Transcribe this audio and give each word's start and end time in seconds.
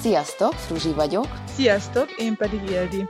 Sziasztok, 0.00 0.52
Fruzsi 0.52 0.92
vagyok. 0.92 1.26
Sziasztok, 1.54 2.10
én 2.10 2.36
pedig 2.36 2.70
Ildi. 2.70 3.06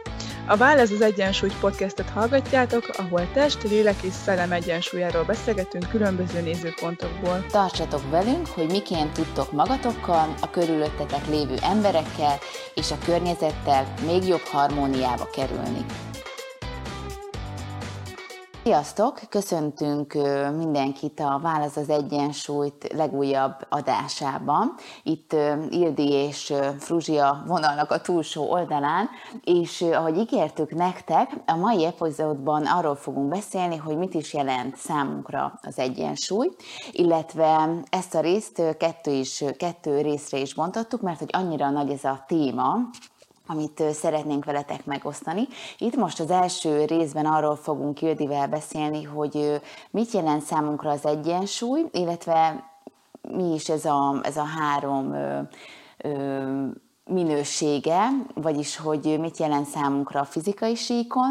A 0.47 0.57
Válasz 0.57 0.91
az 0.91 1.01
Egyensúly 1.01 1.51
podcastet 1.61 2.09
hallgatjátok, 2.09 2.89
ahol 2.93 3.33
test, 3.33 3.63
lélek 3.63 4.03
és 4.03 4.13
szellem 4.13 4.53
egyensúlyáról 4.53 5.25
beszélgetünk 5.25 5.89
különböző 5.89 6.41
nézőpontokból. 6.41 7.47
Tartsatok 7.51 8.11
velünk, 8.11 8.47
hogy 8.47 8.71
miként 8.71 9.13
tudtok 9.13 9.53
magatokkal, 9.53 10.35
a 10.41 10.51
körülöttetek 10.51 11.27
lévő 11.27 11.55
emberekkel 11.63 12.39
és 12.75 12.91
a 12.91 12.99
környezettel 13.05 13.95
még 14.07 14.25
jobb 14.25 14.45
harmóniába 14.45 15.29
kerülni. 15.33 15.85
Sziasztok! 18.65 19.21
Köszöntünk 19.29 20.13
mindenkit 20.57 21.21
a 21.21 21.39
Válasz 21.43 21.77
az 21.77 21.89
Egyensúlyt 21.89 22.93
legújabb 22.93 23.55
adásában. 23.69 24.75
Itt 25.03 25.33
Ildi 25.71 26.11
és 26.11 26.53
Fruzsia 26.79 27.43
vonalnak 27.47 27.91
a 27.91 28.01
túlsó 28.01 28.51
oldalán, 28.51 29.09
és 29.45 29.83
ahogy 29.83 30.17
ígértük 30.17 30.75
nektek, 30.75 31.31
a 31.47 31.57
mai 31.57 31.85
epizódban 31.85 32.67
arról 32.67 32.97
fogunk 32.97 33.29
beszélni, 33.29 33.77
hogy 33.77 33.97
mit 33.97 34.15
is 34.15 34.35
jelent 34.35 34.77
számunkra 34.77 35.59
az 35.63 35.79
egyensúly, 35.79 36.51
illetve 36.93 37.69
ezt 37.91 38.15
a 38.15 38.21
részt 38.21 38.77
kettő, 38.77 39.11
is, 39.11 39.45
kettő 39.57 40.01
részre 40.01 40.39
is 40.39 40.55
bontottuk, 40.55 41.01
mert 41.01 41.19
hogy 41.19 41.31
annyira 41.33 41.71
nagy 41.71 41.91
ez 41.91 42.05
a 42.05 42.25
téma, 42.27 42.77
amit 43.51 43.83
szeretnénk 43.93 44.45
veletek 44.45 44.85
megosztani. 44.87 45.49
Itt 45.79 45.97
most 45.97 46.21
az 46.21 46.31
első 46.31 46.85
részben 46.85 47.27
arról 47.27 47.57
fogunk 47.57 48.03
Ildivel 48.03 48.49
beszélni, 48.49 49.03
hogy 49.03 49.61
mit 49.91 50.11
jelent 50.11 50.43
számunkra 50.43 50.91
az 50.91 51.07
egyensúly, 51.07 51.85
illetve 51.93 52.65
mi 53.29 53.55
is 53.55 53.69
ez 53.69 53.85
a, 53.85 54.21
ez 54.23 54.37
a 54.37 54.45
három 54.45 55.13
ö, 55.13 55.41
ö, 55.99 56.67
minősége, 57.11 58.09
vagyis 58.35 58.77
hogy 58.77 59.17
mit 59.21 59.39
jelent 59.39 59.67
számunkra 59.67 60.21
a 60.21 60.25
fizikai 60.25 60.75
síkon 60.75 61.31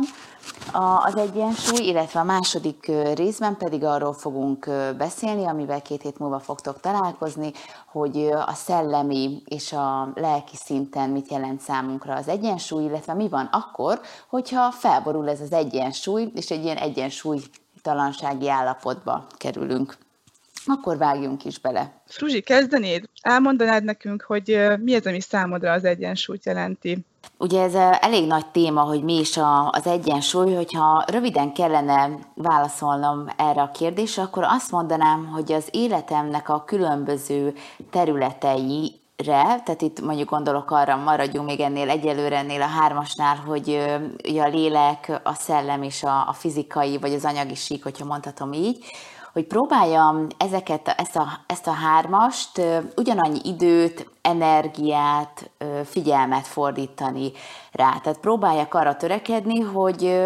az 1.06 1.16
egyensúly, 1.16 1.86
illetve 1.86 2.20
a 2.20 2.24
második 2.24 2.92
részben 3.16 3.58
pedig 3.58 3.84
arról 3.84 4.14
fogunk 4.14 4.70
beszélni, 4.98 5.46
amivel 5.46 5.82
két 5.82 6.02
hét 6.02 6.20
múlva 6.20 6.40
fogtok 6.40 6.80
találkozni, 6.80 7.52
hogy 7.92 8.30
a 8.46 8.54
szellemi 8.54 9.42
és 9.46 9.74
a 9.74 10.12
lelki 10.16 10.56
szinten 10.56 11.10
mit 11.10 11.32
jelent 11.32 11.62
számunkra 11.62 12.14
az 12.14 12.28
egyensúly, 12.28 12.84
illetve 12.84 13.14
mi 13.14 13.30
van 13.30 13.50
akkor, 13.52 14.02
hogyha 14.30 14.72
felborul 14.72 15.30
ez 15.30 15.42
az 15.42 15.52
egyensúly, 15.52 16.32
és 16.36 16.52
egy 16.52 16.64
ilyen 16.64 16.78
egyensúlytalansági 16.78 18.50
állapotba 18.50 19.26
kerülünk. 19.38 19.98
Akkor 20.66 20.98
vágjunk 20.98 21.46
is 21.46 21.60
bele. 21.60 22.02
Fruzsi, 22.06 22.42
kezdenéd? 22.42 23.10
Elmondanád 23.22 23.84
nekünk, 23.84 24.22
hogy 24.22 24.60
mi 24.80 24.96
az, 24.96 25.06
ami 25.06 25.22
számodra 25.22 25.72
az 25.72 25.84
egyensúlyt 25.84 26.46
jelenti? 26.46 27.06
Ugye 27.38 27.62
ez 27.62 27.74
elég 28.00 28.28
nagy 28.28 28.46
téma, 28.46 28.82
hogy 28.82 29.04
mi 29.04 29.20
is 29.20 29.40
az 29.72 29.88
egyensúly, 29.88 30.54
hogyha 30.54 31.06
röviden 31.08 31.54
kellene 31.54 32.10
válaszolnom 32.34 33.26
erre 33.38 33.62
a 33.62 33.72
kérdésre, 33.72 34.22
akkor 34.22 34.44
azt 34.44 34.72
mondanám, 34.72 35.26
hogy 35.26 35.52
az 35.52 35.68
életemnek 35.72 36.50
a 36.50 36.64
különböző 36.64 37.54
területei 37.90 39.00
tehát 39.26 39.82
itt 39.82 40.02
mondjuk 40.02 40.30
gondolok 40.30 40.72
arra, 40.72 40.96
maradjunk 40.96 41.48
még 41.48 41.60
ennél 41.60 41.90
egyelőre 41.90 42.38
ennél 42.38 42.62
a 42.62 42.66
hármasnál, 42.66 43.36
hogy 43.36 43.80
a 44.24 44.48
lélek, 44.48 45.22
a 45.24 45.34
szellem 45.34 45.84
és 45.84 46.04
a, 46.04 46.28
a 46.28 46.34
fizikai, 46.34 46.98
vagy 46.98 47.14
az 47.14 47.26
anyagi 47.26 47.56
sík, 47.56 47.84
hogyha 47.84 48.06
mondhatom 48.06 48.54
így, 48.54 48.86
hogy 49.34 49.46
próbáljam 49.46 50.28
ezeket, 50.38 50.88
ezt 50.88 51.16
a, 51.16 51.28
ezt 51.48 51.68
a 51.68 51.72
hármast 51.72 52.62
ugyanannyi 52.96 53.40
időt, 53.44 54.10
energiát, 54.22 55.52
figyelmet 55.86 56.48
fordítani 56.48 57.32
rá. 57.72 58.00
Tehát 58.04 58.20
próbáljak 58.20 58.74
arra 58.74 58.96
törekedni, 58.96 59.60
hogy 59.60 60.26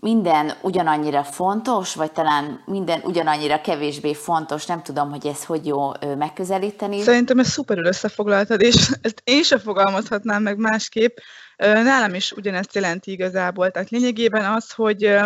minden 0.00 0.52
ugyanannyira 0.62 1.22
fontos, 1.22 1.94
vagy 1.94 2.12
talán 2.12 2.62
minden 2.66 3.00
ugyanannyira 3.04 3.60
kevésbé 3.60 4.14
fontos, 4.14 4.66
nem 4.66 4.82
tudom, 4.82 5.10
hogy 5.10 5.26
ez 5.26 5.44
hogy 5.44 5.66
jó 5.66 5.90
megközelíteni. 6.18 7.00
Szerintem 7.00 7.38
ezt 7.38 7.50
szuperül 7.50 7.86
összefoglaltad, 7.86 8.60
és 8.60 8.90
ezt 9.00 9.20
én 9.24 9.42
sem 9.42 9.58
fogalmazhatnám 9.58 10.42
meg 10.42 10.58
másképp. 10.58 11.16
Nálam 11.56 12.14
is 12.14 12.32
ugyanezt 12.32 12.74
jelenti 12.74 13.10
igazából. 13.10 13.70
Tehát 13.70 13.90
lényegében 13.90 14.52
az, 14.52 14.72
hogy 14.72 15.16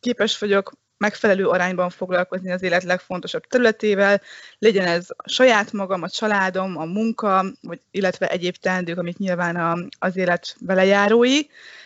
képes 0.00 0.38
vagyok 0.38 0.72
megfelelő 0.98 1.46
arányban 1.46 1.90
foglalkozni 1.90 2.52
az 2.52 2.62
élet 2.62 2.82
legfontosabb 2.82 3.46
területével, 3.46 4.22
legyen 4.58 4.86
ez 4.86 5.06
a 5.16 5.28
saját 5.28 5.72
magam, 5.72 6.02
a 6.02 6.08
családom, 6.08 6.78
a 6.78 6.84
munka, 6.84 7.44
vagy, 7.62 7.80
illetve 7.90 8.28
egyéb 8.28 8.56
teendők, 8.56 8.98
amit 8.98 9.18
nyilván 9.18 9.56
a, 9.56 9.76
az 9.98 10.16
élet 10.16 10.56
belejárói, 10.60 11.40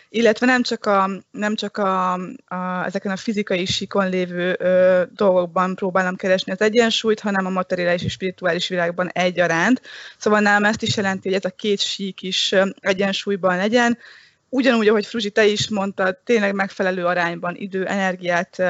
illetve 0.09 0.45
nem 0.45 0.63
csak, 0.63 0.85
a, 0.85 1.09
nem 1.31 1.55
csak 1.55 1.77
a, 1.77 2.13
a, 2.47 2.85
ezeken 2.85 3.11
a 3.11 3.15
fizikai 3.15 3.65
síkon 3.65 4.09
lévő 4.09 4.55
ö, 4.59 5.03
dolgokban 5.15 5.75
próbálom 5.75 6.15
keresni 6.15 6.51
az 6.51 6.61
egyensúlyt, 6.61 7.19
hanem 7.19 7.45
a 7.45 7.49
materiális 7.49 8.03
és 8.03 8.11
spirituális 8.11 8.67
világban 8.67 9.09
egyaránt. 9.09 9.81
Szóval 10.17 10.39
nálam 10.39 10.65
ezt 10.65 10.81
is 10.81 10.95
jelenti, 10.95 11.27
hogy 11.27 11.37
ez 11.37 11.45
a 11.45 11.55
két 11.55 11.79
sík 11.79 12.21
is 12.21 12.55
egyensúlyban 12.79 13.57
legyen, 13.57 13.97
ugyanúgy, 14.53 14.87
ahogy 14.87 15.05
Fruzsi, 15.05 15.29
te 15.29 15.45
is 15.45 15.69
mondtad, 15.69 16.17
tényleg 16.23 16.53
megfelelő 16.53 17.05
arányban 17.05 17.55
idő, 17.55 17.85
energiát 17.85 18.63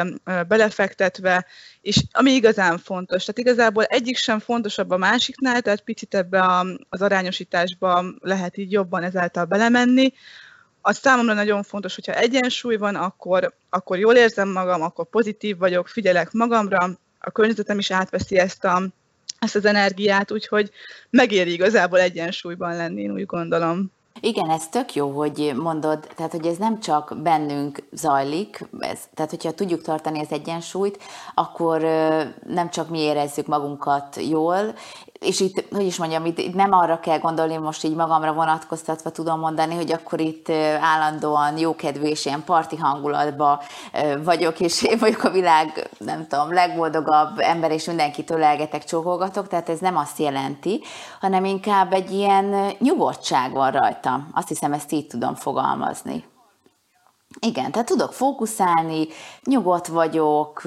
belefektetve, 0.48 1.46
és 1.82 2.04
ami 2.12 2.32
igazán 2.32 2.78
fontos, 2.78 3.24
tehát 3.24 3.38
igazából 3.38 3.84
egyik 3.84 4.18
sem 4.18 4.40
fontosabb 4.40 4.92
a 4.92 4.98
másiknál, 4.98 5.62
tehát 5.62 5.82
picit 5.82 6.16
ebbe 6.16 6.66
az 6.90 7.02
arányosításba 7.02 8.06
lehet 8.20 8.58
így 8.58 8.72
jobban 8.72 9.04
ezáltal 9.04 9.46
belemenni. 9.46 10.14
Az 10.82 10.98
számomra 10.98 11.34
nagyon 11.34 11.64
fontos, 11.64 11.96
hogyha 11.96 12.14
egyensúly 12.14 12.76
van, 12.76 12.96
akkor, 12.96 13.54
akkor 13.70 13.98
jól 13.98 14.16
érzem 14.16 14.50
magam, 14.50 14.82
akkor 14.82 15.06
pozitív 15.10 15.58
vagyok, 15.58 15.88
figyelek 15.88 16.32
magamra, 16.32 17.00
a 17.20 17.32
környezetem 17.32 17.80
is 17.80 17.92
átveszi 17.92 18.38
ezt, 18.38 18.64
a, 18.64 18.82
ezt 19.40 19.56
az 19.56 19.66
energiát, 19.66 20.32
úgyhogy 20.32 20.72
megéri 21.10 21.52
igazából 21.52 22.00
egyensúlyban 22.00 22.76
lenni, 22.76 23.02
én 23.02 23.12
úgy 23.12 23.26
gondolom. 23.26 23.92
Igen, 24.20 24.50
ez 24.50 24.68
tök 24.68 24.96
jó, 24.96 25.10
hogy 25.10 25.54
mondod, 25.56 26.08
tehát 26.16 26.32
hogy 26.32 26.46
ez 26.46 26.58
nem 26.58 26.80
csak 26.80 27.14
bennünk 27.22 27.84
zajlik, 27.92 28.66
ez, 28.80 29.00
tehát 29.14 29.32
hogyha 29.32 29.52
tudjuk 29.52 29.82
tartani 29.82 30.20
az 30.20 30.32
egyensúlyt, 30.32 31.04
akkor 31.34 31.82
nem 32.48 32.70
csak 32.70 32.90
mi 32.90 33.00
érezzük 33.00 33.48
magunkat 33.48 34.18
jól, 34.30 34.74
és 35.24 35.40
itt, 35.40 35.66
hogy 35.72 35.86
is 35.86 35.98
mondjam, 35.98 36.26
itt, 36.26 36.54
nem 36.54 36.74
arra 36.74 37.00
kell 37.00 37.20
gondolni, 37.20 37.58
most 37.58 37.84
így 37.84 37.96
magamra 37.96 38.34
vonatkoztatva 38.34 39.10
tudom 39.10 39.40
mondani, 39.40 39.76
hogy 39.76 39.92
akkor 39.92 40.20
itt 40.20 40.50
állandóan 40.80 41.58
jókedvű 41.58 42.06
és 42.06 42.26
ilyen 42.26 42.44
parti 42.44 42.76
hangulatba 42.76 43.62
vagyok, 44.24 44.60
és 44.60 44.84
én 44.84 44.98
vagyok 44.98 45.24
a 45.24 45.30
világ, 45.30 45.90
nem 45.98 46.28
tudom, 46.28 46.54
legboldogabb 46.54 47.40
ember, 47.40 47.72
és 47.72 47.86
mindenkit 47.86 48.32
ölelgetek, 48.32 48.84
csókolgatok, 48.84 49.48
tehát 49.48 49.70
ez 49.70 49.80
nem 49.80 49.98
azt 49.98 50.20
jelenti, 50.20 50.82
hanem 51.20 51.46
inkább 51.46 51.94
egy 51.94 52.12
ilyen 52.12 52.72
nyugodtság 52.80 53.52
van 53.52 53.72
rajta. 53.72 54.28
Azt 54.34 54.48
hiszem, 54.48 54.74
ezt 54.74 54.92
így 54.92 55.08
tudom 55.08 55.36
fogalmazni. 55.36 56.32
Igen, 57.40 57.72
tehát 57.72 57.88
tudok 57.88 58.14
fókuszálni, 58.14 59.08
nyugodt 59.44 59.88
vagyok, 59.88 60.62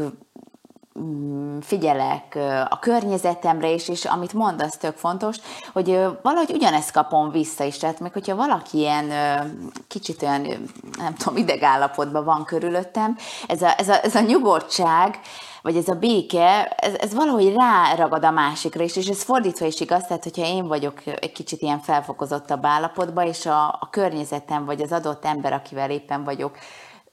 figyelek 1.61 2.39
a 2.69 2.79
környezetemre 2.79 3.71
is, 3.71 3.89
és 3.89 4.05
amit 4.05 4.33
mondasz 4.33 4.77
tök 4.77 4.97
fontos, 4.97 5.37
hogy 5.73 5.87
valahogy 6.23 6.53
ugyanezt 6.53 6.93
kapom 6.93 7.31
vissza 7.31 7.65
is, 7.65 7.79
tehát 7.79 8.01
még 8.01 8.13
hogyha 8.13 8.37
valaki 8.37 8.79
ilyen 8.79 9.13
kicsit 9.89 10.23
olyan, 10.23 10.43
nem 10.99 11.15
tudom, 11.15 11.37
idegállapotban 11.37 12.25
van 12.25 12.45
körülöttem, 12.45 13.17
ez 13.47 13.63
a, 13.63 13.79
ez 13.79 13.89
a, 13.89 14.05
ez 14.05 14.15
a 14.15 14.21
nyugodtság, 14.21 15.21
vagy 15.63 15.77
ez 15.77 15.89
a 15.89 15.95
béke, 15.95 16.65
ez, 16.65 16.95
ez 16.95 17.15
valahogy 17.15 17.55
ráragad 17.55 18.25
a 18.25 18.31
másikra 18.31 18.85
is, 18.85 18.97
és 18.97 19.07
ez 19.07 19.23
fordítva 19.23 19.67
is 19.67 19.81
igaz, 19.81 20.03
tehát 20.03 20.23
hogyha 20.23 20.47
én 20.47 20.67
vagyok 20.67 21.07
egy 21.07 21.33
kicsit 21.33 21.63
ilyen 21.63 21.81
felfokozottabb 21.81 22.67
állapotban, 22.67 23.27
és 23.27 23.47
a, 23.47 23.67
a 23.67 23.89
környezetem, 23.91 24.65
vagy 24.65 24.83
az 24.83 24.93
adott 24.93 25.25
ember, 25.25 25.53
akivel 25.53 25.91
éppen 25.91 26.25
vagyok, 26.25 26.59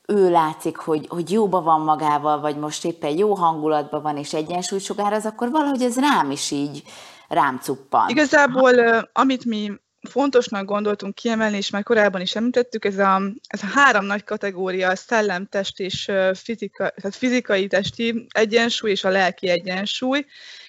ő 0.08 0.30
látszik, 0.30 0.78
hogy, 0.78 1.06
hogy 1.10 1.32
jóba 1.32 1.62
van 1.62 1.82
magával, 1.82 2.40
vagy 2.40 2.58
most 2.58 2.86
éppen 2.86 3.18
jó 3.18 3.34
hangulatban 3.34 4.02
van, 4.02 4.18
és 4.18 4.34
egyensúlyt 4.34 4.84
sugároz, 4.84 5.26
akkor 5.26 5.52
valahogy 5.52 5.82
ez 5.82 6.00
rám 6.00 6.32
is 6.32 6.52
így 6.52 6.84
rám 7.28 7.60
cuppan. 7.62 8.10
Igazából, 8.10 8.74
amit 9.14 9.46
mi 9.46 9.72
fontosnak 10.10 10.66
gondoltunk 10.66 11.16
kiemelni, 11.16 11.58
és 11.58 11.70
már 11.70 11.84
korábban 11.84 12.22
is 12.22 12.36
említettük, 12.36 12.86
ez 12.86 12.98
a, 12.98 13.22
ez 13.48 13.64
a 13.64 13.72
három 13.74 14.06
nagy 14.06 14.24
kategória, 14.24 14.90
a 14.90 14.96
szellem, 14.96 15.46
test 15.46 15.80
és 15.80 16.12
fizika, 16.34 16.90
tehát 16.90 17.16
fizikai 17.16 17.68
testi 17.68 18.26
egyensúly 18.30 18.92
és 18.92 19.04
a 19.04 19.10
lelki 19.10 19.50
egyensúly, 19.50 20.26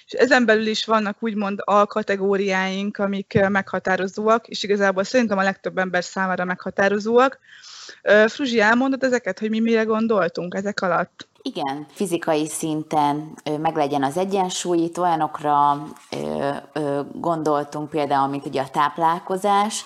és 0.06 0.12
ezen 0.12 0.44
belül 0.44 0.66
is 0.66 0.84
vannak 0.84 1.16
úgymond 1.20 1.58
alkategóriáink, 1.64 2.98
amik 2.98 3.38
meghatározóak, 3.48 4.48
és 4.48 4.62
igazából 4.62 5.04
szerintem 5.04 5.38
a 5.38 5.42
legtöbb 5.42 5.78
ember 5.78 6.04
számára 6.04 6.44
meghatározóak. 6.44 7.38
Fruzsi, 8.26 8.60
elmondod 8.60 9.02
ezeket, 9.02 9.38
hogy 9.38 9.50
mi 9.50 9.60
mire 9.60 9.82
gondoltunk 9.82 10.54
ezek 10.54 10.80
alatt? 10.80 11.28
Igen, 11.42 11.86
fizikai 11.90 12.46
szinten 12.46 13.38
meg 13.60 13.76
legyen 13.76 14.02
az 14.02 14.16
egyensúly, 14.16 14.78
itt 14.78 14.98
olyanokra 14.98 15.82
gondoltunk 17.12 17.90
például, 17.90 18.28
mint 18.28 18.46
ugye 18.46 18.60
a 18.60 18.68
táplálkozás, 18.72 19.84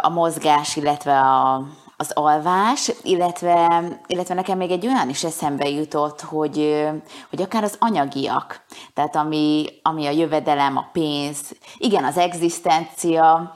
a 0.00 0.08
mozgás, 0.08 0.76
illetve 0.76 1.18
a, 1.18 1.66
az 1.96 2.10
alvás, 2.12 2.92
illetve, 3.02 3.82
illetve 4.06 4.34
nekem 4.34 4.58
még 4.58 4.70
egy 4.70 4.86
olyan 4.86 5.08
is 5.08 5.24
eszembe 5.24 5.68
jutott, 5.68 6.20
hogy, 6.20 6.86
hogy 7.30 7.42
akár 7.42 7.62
az 7.62 7.76
anyagiak, 7.78 8.64
tehát 8.94 9.16
ami, 9.16 9.66
ami 9.82 10.06
a 10.06 10.10
jövedelem, 10.10 10.76
a 10.76 10.88
pénz, 10.92 11.56
igen, 11.76 12.04
az 12.04 12.16
egzisztencia, 12.16 13.54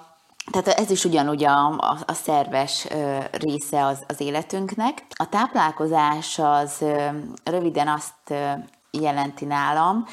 tehát 0.50 0.68
ez 0.68 0.90
is 0.90 1.04
ugyanúgy 1.04 1.44
a, 1.44 1.66
a, 1.66 1.96
a 2.06 2.12
szerves 2.12 2.86
része 3.30 3.84
az, 3.84 4.04
az 4.08 4.20
életünknek. 4.20 5.04
A 5.14 5.28
táplálkozás 5.28 6.38
az 6.38 6.84
röviden 7.44 7.88
azt 7.88 8.34
jelenti 8.90 9.44
nálam, 9.44 10.04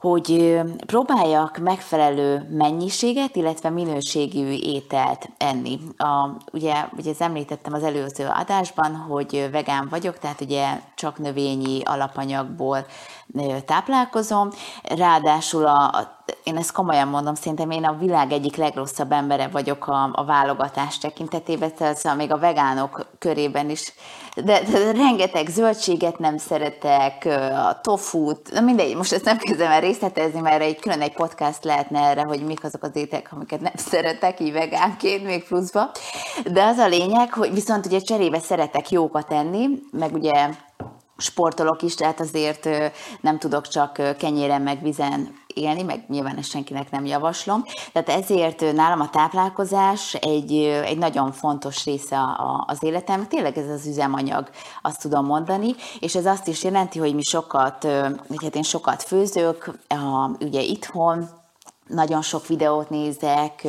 hogy 0.00 0.60
próbáljak 0.86 1.58
megfelelő 1.58 2.48
mennyiséget, 2.50 3.36
illetve 3.36 3.70
minőségű 3.70 4.50
ételt 4.50 5.30
enni. 5.38 5.78
A, 5.96 6.28
ugye, 6.52 6.88
ugye 6.96 7.10
ez 7.10 7.20
említettem 7.20 7.72
az 7.72 7.82
előző 7.82 8.26
adásban, 8.26 8.96
hogy 8.96 9.48
vegán 9.52 9.88
vagyok, 9.90 10.18
tehát 10.18 10.40
ugye 10.40 10.80
csak 10.94 11.18
növényi 11.18 11.82
alapanyagból 11.84 12.86
táplálkozom, 13.64 14.48
ráadásul 14.82 15.66
a, 15.66 15.84
a 15.84 16.19
én 16.42 16.56
ezt 16.56 16.72
komolyan 16.72 17.08
mondom, 17.08 17.34
szerintem 17.34 17.70
én 17.70 17.84
a 17.84 17.96
világ 17.98 18.32
egyik 18.32 18.56
legrosszabb 18.56 19.12
embere 19.12 19.48
vagyok 19.48 19.86
a, 19.86 20.10
a 20.12 20.24
válogatás 20.24 20.98
tekintetében, 20.98 21.74
tehát 21.74 21.96
szóval 21.96 22.18
még 22.18 22.32
a 22.32 22.38
vegánok 22.38 23.06
körében 23.18 23.70
is, 23.70 23.92
de, 24.34 24.62
de 24.62 24.92
rengeteg 24.92 25.48
zöldséget 25.48 26.18
nem 26.18 26.36
szeretek, 26.38 27.24
a 27.68 27.80
tofut, 27.80 28.52
na 28.52 28.60
mindegy, 28.60 28.96
most 28.96 29.12
ezt 29.12 29.24
nem 29.24 29.38
kezdem 29.38 29.70
el 29.70 29.80
részletezni, 29.80 30.40
mert 30.40 30.62
egy 30.62 30.80
külön 30.80 31.00
egy 31.00 31.14
podcast 31.14 31.64
lehetne 31.64 32.00
erre, 32.00 32.22
hogy 32.22 32.44
mik 32.44 32.64
azok 32.64 32.82
az 32.82 32.96
ételek, 32.96 33.28
amiket 33.32 33.60
nem 33.60 33.72
szeretek, 33.74 34.40
így 34.40 34.52
vegánként 34.52 35.24
még 35.24 35.44
pluszba. 35.44 35.90
De 36.52 36.64
az 36.64 36.78
a 36.78 36.86
lényeg, 36.86 37.32
hogy 37.32 37.54
viszont 37.54 37.86
ugye 37.86 37.98
cserébe 37.98 38.38
szeretek 38.38 38.90
jókat 38.90 39.32
enni, 39.32 39.68
meg 39.92 40.14
ugye 40.14 40.48
sportolok 41.16 41.82
is, 41.82 41.94
tehát 41.94 42.20
azért 42.20 42.68
nem 43.20 43.38
tudok 43.38 43.68
csak 43.68 44.16
kenyéren 44.18 44.62
meg 44.62 44.82
vizen 44.82 45.39
élni, 45.54 45.82
meg 45.82 46.04
nyilván 46.08 46.36
ezt 46.36 46.50
senkinek 46.50 46.90
nem 46.90 47.04
javaslom. 47.04 47.64
Tehát 47.92 48.22
ezért 48.22 48.72
nálam 48.72 49.00
a 49.00 49.10
táplálkozás 49.10 50.14
egy, 50.14 50.52
egy 50.84 50.98
nagyon 50.98 51.32
fontos 51.32 51.84
része 51.84 52.18
az 52.66 52.82
életem. 52.82 53.26
Tényleg 53.28 53.58
ez 53.58 53.68
az 53.68 53.86
üzemanyag, 53.86 54.50
azt 54.82 55.00
tudom 55.00 55.26
mondani, 55.26 55.74
és 56.00 56.14
ez 56.14 56.26
azt 56.26 56.48
is 56.48 56.64
jelenti, 56.64 56.98
hogy 56.98 57.14
mi 57.14 57.22
sokat, 57.22 57.84
hát 58.42 58.54
én 58.54 58.62
sokat 58.62 59.02
főzök, 59.02 59.70
ugye 60.40 60.60
itthon, 60.60 61.39
nagyon 61.92 62.22
sok 62.22 62.46
videót 62.46 62.90
nézek 62.90 63.68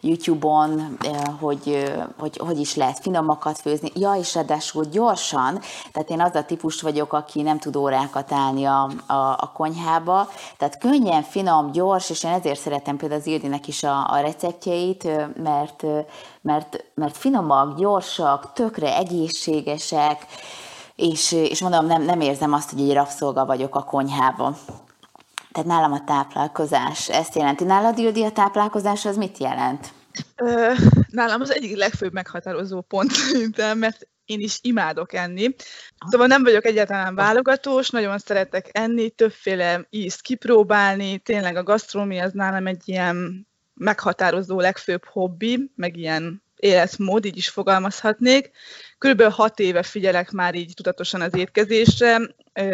YouTube-on, 0.00 0.98
hogy, 1.40 1.92
hogy 2.18 2.36
hogy 2.36 2.60
is 2.60 2.74
lehet 2.74 2.98
finomakat 2.98 3.58
főzni. 3.58 3.90
Ja, 3.94 4.14
és 4.14 4.34
ráadásul 4.34 4.84
gyorsan, 4.84 5.60
tehát 5.92 6.10
én 6.10 6.20
az 6.20 6.34
a 6.34 6.44
típus 6.44 6.82
vagyok, 6.82 7.12
aki 7.12 7.42
nem 7.42 7.58
tud 7.58 7.76
órákat 7.76 8.32
állni 8.32 8.64
a, 8.64 8.90
a, 9.06 9.14
a 9.14 9.50
konyhába, 9.54 10.28
tehát 10.56 10.78
könnyen, 10.78 11.22
finom, 11.22 11.72
gyors, 11.72 12.10
és 12.10 12.24
én 12.24 12.30
ezért 12.30 12.60
szeretem 12.60 12.96
például 12.96 13.20
az 13.20 13.26
Ildinek 13.26 13.68
is 13.68 13.82
a, 13.82 14.10
a 14.10 14.20
receptjeit, 14.20 15.08
mert, 15.42 15.84
mert, 16.40 16.84
mert 16.94 17.16
finomak, 17.16 17.78
gyorsak, 17.78 18.52
tökre 18.52 18.96
egészségesek, 18.96 20.26
és, 20.96 21.32
és 21.32 21.60
mondom, 21.60 21.86
nem, 21.86 22.02
nem 22.02 22.20
érzem 22.20 22.52
azt, 22.52 22.70
hogy 22.70 22.80
egy 22.80 22.92
rabszolga 22.92 23.46
vagyok 23.46 23.74
a 23.74 23.84
konyhában. 23.84 24.56
Tehát 25.56 25.70
nálam 25.70 25.92
a 25.92 26.04
táplálkozás 26.04 27.08
ezt 27.08 27.34
jelenti. 27.34 27.64
Nálad, 27.64 27.98
Ildi, 27.98 28.24
a 28.24 28.30
táplálkozás 28.30 29.04
az 29.04 29.16
mit 29.16 29.38
jelent? 29.38 29.88
Ö, 30.36 30.72
nálam 31.10 31.40
az 31.40 31.52
egyik 31.52 31.76
legfőbb 31.76 32.12
meghatározó 32.12 32.80
pont 32.80 33.10
szerintem, 33.30 33.78
mert 33.78 34.08
én 34.24 34.40
is 34.40 34.58
imádok 34.62 35.12
enni. 35.12 35.54
Szóval 36.10 36.26
nem 36.26 36.42
vagyok 36.42 36.64
egyáltalán 36.64 37.14
válogatós, 37.14 37.90
nagyon 37.90 38.18
szeretek 38.18 38.68
enni, 38.72 39.10
többféle 39.10 39.86
ízt 39.90 40.20
kipróbálni, 40.20 41.18
tényleg 41.18 41.56
a 41.56 41.62
gasztrómia 41.62 42.24
az 42.24 42.32
nálam 42.32 42.66
egy 42.66 42.82
ilyen 42.84 43.46
meghatározó 43.74 44.60
legfőbb 44.60 45.04
hobbi, 45.04 45.72
meg 45.74 45.96
ilyen 45.96 46.42
életmód, 46.56 47.24
így 47.24 47.36
is 47.36 47.48
fogalmazhatnék. 47.48 48.50
Körülbelül 48.98 49.32
hat 49.32 49.58
éve 49.58 49.82
figyelek 49.82 50.30
már 50.30 50.54
így 50.54 50.72
tudatosan 50.74 51.20
az 51.20 51.36
étkezésre, 51.36 52.20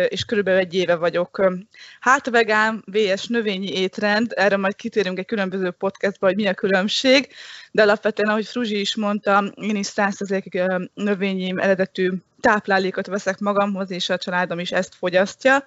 és 0.08 0.24
körülbelül 0.24 0.60
egy 0.60 0.74
éve 0.74 0.94
vagyok 0.94 1.52
hát 2.00 2.30
vegán, 2.30 2.84
VS 2.86 3.26
növényi 3.26 3.72
étrend, 3.72 4.32
erre 4.36 4.56
majd 4.56 4.76
kitérünk 4.76 5.18
egy 5.18 5.26
különböző 5.26 5.70
podcastba, 5.70 6.26
hogy 6.26 6.36
mi 6.36 6.46
a 6.46 6.54
különbség, 6.54 7.28
de 7.70 7.82
alapvetően, 7.82 8.28
ahogy 8.28 8.46
Fruzsi 8.46 8.80
is 8.80 8.96
mondta, 8.96 9.52
én 9.54 9.76
is 9.76 9.86
százszerzékig 9.86 10.62
növényi 10.94 11.54
eredetű 11.56 12.12
táplálékot 12.40 13.06
veszek 13.06 13.38
magamhoz, 13.38 13.90
és 13.90 14.08
a 14.08 14.18
családom 14.18 14.58
is 14.58 14.72
ezt 14.72 14.94
fogyasztja. 14.94 15.64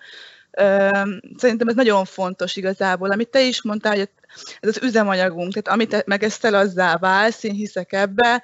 Szerintem 1.38 1.68
ez 1.68 1.76
nagyon 1.76 2.06
fontos 2.06 2.56
igazából, 2.56 3.12
amit 3.12 3.30
te 3.30 3.42
is 3.42 3.62
mondtál, 3.62 3.96
hogy 3.96 4.10
ez 4.60 4.70
az 4.70 4.84
üzemanyagunk, 4.84 5.54
tehát 5.54 5.80
amit 5.80 6.06
meg 6.06 6.24
ezt 6.24 6.46
azzá 6.46 6.98
válsz, 6.98 7.44
én 7.44 7.54
hiszek 7.54 7.94
ebbe, 7.94 8.44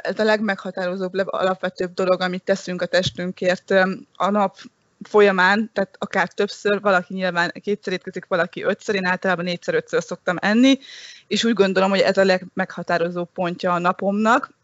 ez 0.00 0.18
a 0.18 0.24
legmeghatározóbb, 0.24 1.12
alapvetőbb 1.26 1.94
dolog, 1.94 2.20
amit 2.20 2.42
teszünk 2.42 2.82
a 2.82 2.86
testünkért 2.86 3.70
a 4.14 4.30
nap 4.30 4.56
folyamán, 5.02 5.70
tehát 5.72 5.96
akár 5.98 6.28
többször, 6.28 6.80
valaki 6.80 7.14
nyilván 7.14 7.52
kétszer 7.62 7.92
étkezik, 7.92 8.26
valaki 8.28 8.62
ötször, 8.62 8.94
én 8.94 9.04
általában 9.04 9.44
négyszer-ötször 9.44 10.02
szoktam 10.02 10.36
enni, 10.40 10.78
és 11.26 11.44
úgy 11.44 11.52
gondolom, 11.52 11.90
hogy 11.90 12.00
ez 12.00 12.16
a 12.16 12.24
legmeghatározó 12.24 13.24
pontja 13.24 13.72
a 13.72 13.78
napomnak. 13.78 14.56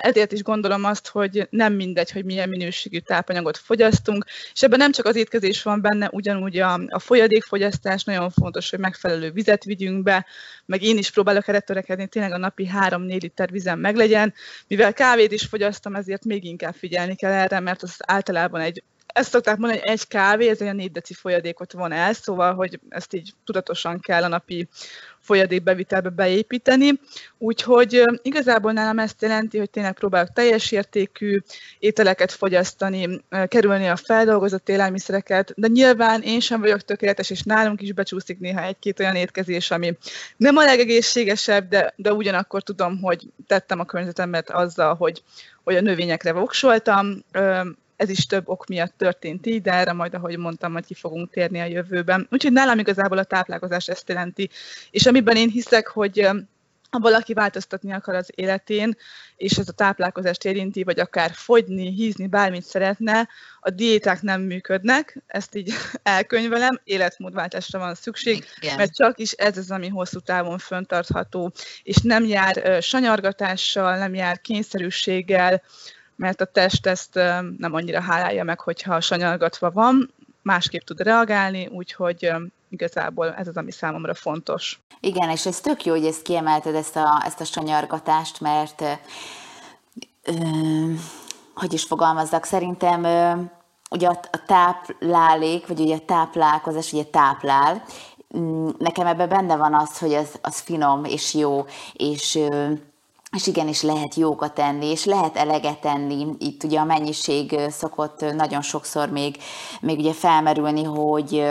Ezért 0.00 0.32
is 0.32 0.42
gondolom 0.42 0.84
azt, 0.84 1.08
hogy 1.08 1.46
nem 1.50 1.72
mindegy, 1.72 2.10
hogy 2.10 2.24
milyen 2.24 2.48
minőségű 2.48 2.98
tápanyagot 2.98 3.56
fogyasztunk, 3.56 4.24
és 4.52 4.62
ebben 4.62 4.78
nem 4.78 4.92
csak 4.92 5.06
az 5.06 5.16
étkezés 5.16 5.62
van 5.62 5.80
benne, 5.80 6.08
ugyanúgy 6.12 6.58
a, 6.58 6.80
a 6.88 6.98
folyadékfogyasztás, 6.98 8.04
nagyon 8.04 8.30
fontos, 8.30 8.70
hogy 8.70 8.78
megfelelő 8.78 9.30
vizet 9.30 9.64
vigyünk 9.64 10.02
be, 10.02 10.26
meg 10.66 10.82
én 10.82 10.98
is 10.98 11.10
próbálok 11.10 11.48
erre 11.48 11.60
törekedni, 11.60 12.06
tényleg 12.06 12.32
a 12.32 12.38
napi 12.38 12.70
3-4 12.88 13.20
liter 13.20 13.50
vizem 13.50 13.78
meglegyen. 13.78 14.34
Mivel 14.68 14.92
kávét 14.92 15.32
is 15.32 15.44
fogyasztom, 15.44 15.94
ezért 15.94 16.24
még 16.24 16.44
inkább 16.44 16.74
figyelni 16.74 17.14
kell 17.14 17.32
erre, 17.32 17.60
mert 17.60 17.82
az 17.82 17.96
általában 17.98 18.60
egy 18.60 18.82
ezt 19.16 19.30
szokták 19.30 19.56
mondani, 19.56 19.80
hogy 19.80 19.90
egy 19.90 20.08
kávé, 20.08 20.48
ez 20.48 20.60
olyan 20.60 20.76
4 20.76 20.92
deci 20.92 21.14
folyadékot 21.14 21.72
von 21.72 21.92
el, 21.92 22.12
szóval, 22.12 22.54
hogy 22.54 22.80
ezt 22.88 23.14
így 23.14 23.32
tudatosan 23.44 24.00
kell 24.00 24.22
a 24.22 24.28
napi 24.28 24.68
folyadékbevitelbe 25.20 26.08
beépíteni. 26.08 27.00
Úgyhogy 27.38 28.02
igazából 28.22 28.72
nálam 28.72 28.98
ezt 28.98 29.22
jelenti, 29.22 29.58
hogy 29.58 29.70
tényleg 29.70 29.92
próbálok 29.92 30.32
teljes 30.32 30.72
értékű 30.72 31.38
ételeket 31.78 32.32
fogyasztani, 32.32 33.24
kerülni 33.48 33.88
a 33.88 33.96
feldolgozott 33.96 34.68
élelmiszereket, 34.68 35.52
de 35.56 35.68
nyilván 35.68 36.22
én 36.22 36.40
sem 36.40 36.60
vagyok 36.60 36.80
tökéletes, 36.80 37.30
és 37.30 37.42
nálunk 37.42 37.82
is 37.82 37.92
becsúszik 37.92 38.38
néha 38.38 38.62
egy-két 38.62 39.00
olyan 39.00 39.16
étkezés, 39.16 39.70
ami 39.70 39.96
nem 40.36 40.56
a 40.56 40.64
legegészségesebb, 40.64 41.68
de, 41.68 41.92
de 41.96 42.12
ugyanakkor 42.12 42.62
tudom, 42.62 43.00
hogy 43.00 43.26
tettem 43.46 43.80
a 43.80 43.84
környezetemet 43.84 44.50
azzal, 44.50 44.94
hogy, 44.94 45.22
hogy 45.64 45.76
a 45.76 45.80
növényekre 45.80 46.32
voksoltam, 46.32 47.24
ez 47.96 48.08
is 48.08 48.26
több 48.26 48.48
ok 48.48 48.66
miatt 48.66 48.94
történt 48.96 49.46
így, 49.46 49.62
de 49.62 49.72
erre 49.72 49.92
majd, 49.92 50.14
ahogy 50.14 50.38
mondtam, 50.38 50.72
hogy 50.72 50.86
ki 50.86 50.94
fogunk 50.94 51.30
térni 51.30 51.60
a 51.60 51.64
jövőben. 51.64 52.26
Úgyhogy 52.30 52.52
nálam 52.52 52.78
igazából 52.78 53.18
a 53.18 53.24
táplálkozás 53.24 53.88
ezt 53.88 54.08
jelenti. 54.08 54.50
És 54.90 55.06
amiben 55.06 55.36
én 55.36 55.48
hiszek, 55.48 55.86
hogy 55.86 56.28
ha 56.90 56.98
valaki 56.98 57.32
változtatni 57.32 57.92
akar 57.92 58.14
az 58.14 58.30
életén, 58.34 58.96
és 59.36 59.58
ez 59.58 59.68
a 59.68 59.72
táplálkozást 59.72 60.44
érinti, 60.44 60.82
vagy 60.82 61.00
akár 61.00 61.30
fogyni, 61.34 61.94
hízni, 61.94 62.26
bármit 62.26 62.64
szeretne, 62.64 63.28
a 63.60 63.70
diéták 63.70 64.22
nem 64.22 64.40
működnek, 64.40 65.22
ezt 65.26 65.54
így 65.54 65.72
elkönyvelem, 66.02 66.80
életmódváltásra 66.84 67.78
van 67.78 67.94
szükség, 67.94 68.44
Igen. 68.60 68.76
mert 68.76 68.94
csak 68.94 69.18
is 69.18 69.32
ez 69.32 69.58
az, 69.58 69.70
ami 69.70 69.88
hosszú 69.88 70.18
távon 70.20 70.58
föntartható, 70.58 71.52
és 71.82 71.96
nem 71.96 72.24
jár 72.24 72.82
sanyargatással, 72.82 73.98
nem 73.98 74.14
jár 74.14 74.40
kényszerűséggel, 74.40 75.62
mert 76.16 76.40
a 76.40 76.44
test 76.44 76.86
ezt 76.86 77.14
nem 77.58 77.74
annyira 77.74 78.00
hálálja 78.00 78.44
meg, 78.44 78.60
hogyha 78.60 79.00
sanyargatva 79.00 79.70
van, 79.70 80.14
másképp 80.42 80.82
tud 80.82 81.00
reagálni, 81.00 81.66
úgyhogy 81.66 82.32
igazából 82.68 83.34
ez 83.34 83.48
az, 83.48 83.56
ami 83.56 83.70
számomra 83.70 84.14
fontos. 84.14 84.80
Igen, 85.00 85.30
és 85.30 85.46
ez 85.46 85.60
tök 85.60 85.84
jó, 85.84 85.92
hogy 85.92 86.04
ezt 86.04 86.22
kiemelted, 86.22 86.74
ezt 86.74 86.96
a, 86.96 87.22
ezt 87.24 87.40
a 87.40 87.44
sanyargatást, 87.44 88.40
mert 88.40 88.82
ö, 90.22 90.32
hogy 91.54 91.72
is 91.72 91.84
fogalmazzak, 91.84 92.44
szerintem 92.44 93.04
ö, 93.04 93.32
ugye 93.90 94.08
a, 94.08 94.20
táplálék, 94.46 95.66
vagy 95.66 95.80
ugye 95.80 95.94
a 95.94 96.04
táplálkozás, 96.06 96.92
ugye 96.92 97.04
táplál, 97.04 97.82
nekem 98.78 99.06
ebben 99.06 99.28
benne 99.28 99.56
van 99.56 99.74
az, 99.74 99.98
hogy 99.98 100.14
az, 100.14 100.38
az 100.40 100.60
finom 100.60 101.04
és 101.04 101.34
jó, 101.34 101.66
és 101.92 102.34
ö, 102.34 102.72
és 103.36 103.46
igenis 103.46 103.82
lehet 103.82 104.14
jókat 104.14 104.54
tenni, 104.54 104.86
és 104.86 105.04
lehet 105.04 105.36
eleget 105.36 105.80
tenni. 105.80 106.26
Itt 106.38 106.64
ugye 106.64 106.78
a 106.78 106.84
mennyiség 106.84 107.60
szokott 107.70 108.34
nagyon 108.34 108.62
sokszor 108.62 109.10
még, 109.10 109.36
még 109.80 109.98
ugye 109.98 110.12
felmerülni, 110.12 110.84
hogy, 110.84 111.44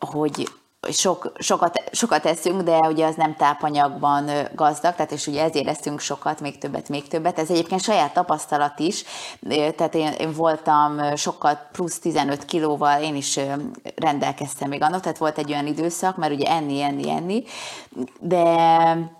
hogy 0.00 0.48
sok, 0.90 1.32
sokat, 1.38 1.82
sokat 1.92 2.26
eszünk, 2.26 2.62
de 2.62 2.78
ugye 2.78 3.06
az 3.06 3.14
nem 3.14 3.36
tápanyagban 3.36 4.30
gazdag, 4.54 4.94
tehát 4.94 5.12
és 5.12 5.26
ugye 5.26 5.42
ezért 5.42 5.68
eszünk 5.68 6.00
sokat, 6.00 6.40
még 6.40 6.58
többet, 6.58 6.88
még 6.88 7.08
többet. 7.08 7.38
Ez 7.38 7.50
egyébként 7.50 7.82
saját 7.82 8.12
tapasztalat 8.12 8.78
is, 8.78 9.04
tehát 9.48 9.94
én, 9.94 10.12
én 10.12 10.32
voltam 10.32 11.16
sokkal 11.16 11.68
plusz 11.72 11.98
15 11.98 12.44
kilóval, 12.44 13.02
én 13.02 13.16
is 13.16 13.38
rendelkeztem 13.96 14.68
még 14.68 14.82
annak, 14.82 15.00
tehát 15.00 15.18
volt 15.18 15.38
egy 15.38 15.50
olyan 15.50 15.66
időszak, 15.66 16.16
mert 16.16 16.32
ugye 16.32 16.50
enni, 16.50 16.82
enni, 16.82 17.10
enni, 17.10 17.44
de 18.20 19.17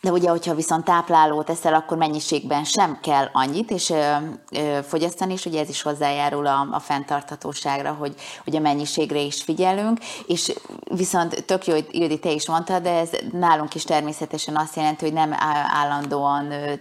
de 0.00 0.10
ugye, 0.10 0.28
hogyha 0.28 0.54
viszont 0.54 0.84
táplálót 0.84 1.50
eszel, 1.50 1.74
akkor 1.74 1.96
mennyiségben 1.96 2.64
sem. 2.64 2.98
Kell 3.02 3.28
annyit, 3.32 3.70
és 3.70 3.90
ö, 3.90 4.12
ö, 4.50 4.78
fogyasztani 4.82 5.32
is, 5.32 5.44
ugye 5.46 5.60
ez 5.60 5.68
is 5.68 5.82
hozzájárul 5.82 6.46
a, 6.46 6.68
a 6.70 6.78
fenntarthatóságra, 6.78 7.92
hogy, 7.92 8.14
hogy 8.44 8.56
a 8.56 8.60
mennyiségre 8.60 9.20
is 9.20 9.42
figyelünk, 9.42 9.98
és 10.26 10.52
viszont 10.84 11.44
tök 11.44 11.66
jó, 11.66 11.74
Ildi, 11.90 12.18
te 12.18 12.30
is 12.30 12.48
mondtad, 12.48 12.82
de 12.82 12.98
ez 12.98 13.10
nálunk 13.32 13.74
is 13.74 13.84
természetesen 13.84 14.56
azt 14.56 14.76
jelenti, 14.76 15.04
hogy 15.04 15.14
nem 15.14 15.34
állandóan 15.72 16.50
ö, 16.50 16.72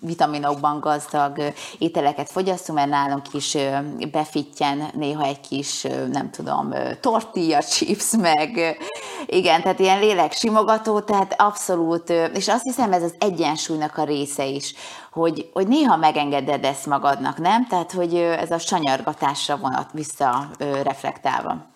vitaminokban 0.00 0.80
gazdag 0.80 1.52
ételeket 1.78 2.30
fogyasztunk, 2.30 2.78
mert 2.78 2.90
nálunk 2.90 3.26
is 3.32 3.56
befittyen 4.12 4.90
néha 4.92 5.24
egy 5.24 5.40
kis, 5.40 5.86
nem 6.12 6.30
tudom, 6.30 6.74
tortilla 7.00 7.62
chips, 7.62 8.12
meg 8.16 8.76
igen, 9.26 9.62
tehát 9.62 9.78
ilyen 9.78 9.98
lélek 9.98 10.32
simogató, 10.32 11.00
tehát 11.00 11.34
abszolút 11.40 12.12
és 12.36 12.48
azt 12.48 12.62
hiszem 12.62 12.92
ez 12.92 13.02
az 13.02 13.14
egyensúlynak 13.18 13.96
a 13.96 14.04
része 14.04 14.44
is, 14.46 14.74
hogy, 15.16 15.50
hogy 15.52 15.68
néha 15.68 15.96
megengeded 15.96 16.64
ezt 16.64 16.86
magadnak, 16.86 17.38
nem? 17.38 17.66
Tehát, 17.66 17.92
hogy 17.92 18.14
ez 18.14 18.50
a 18.50 18.58
sanyargatásra 18.58 19.56
vonat 19.56 19.92
vissza 19.92 20.50
reflektálva. 20.82 21.72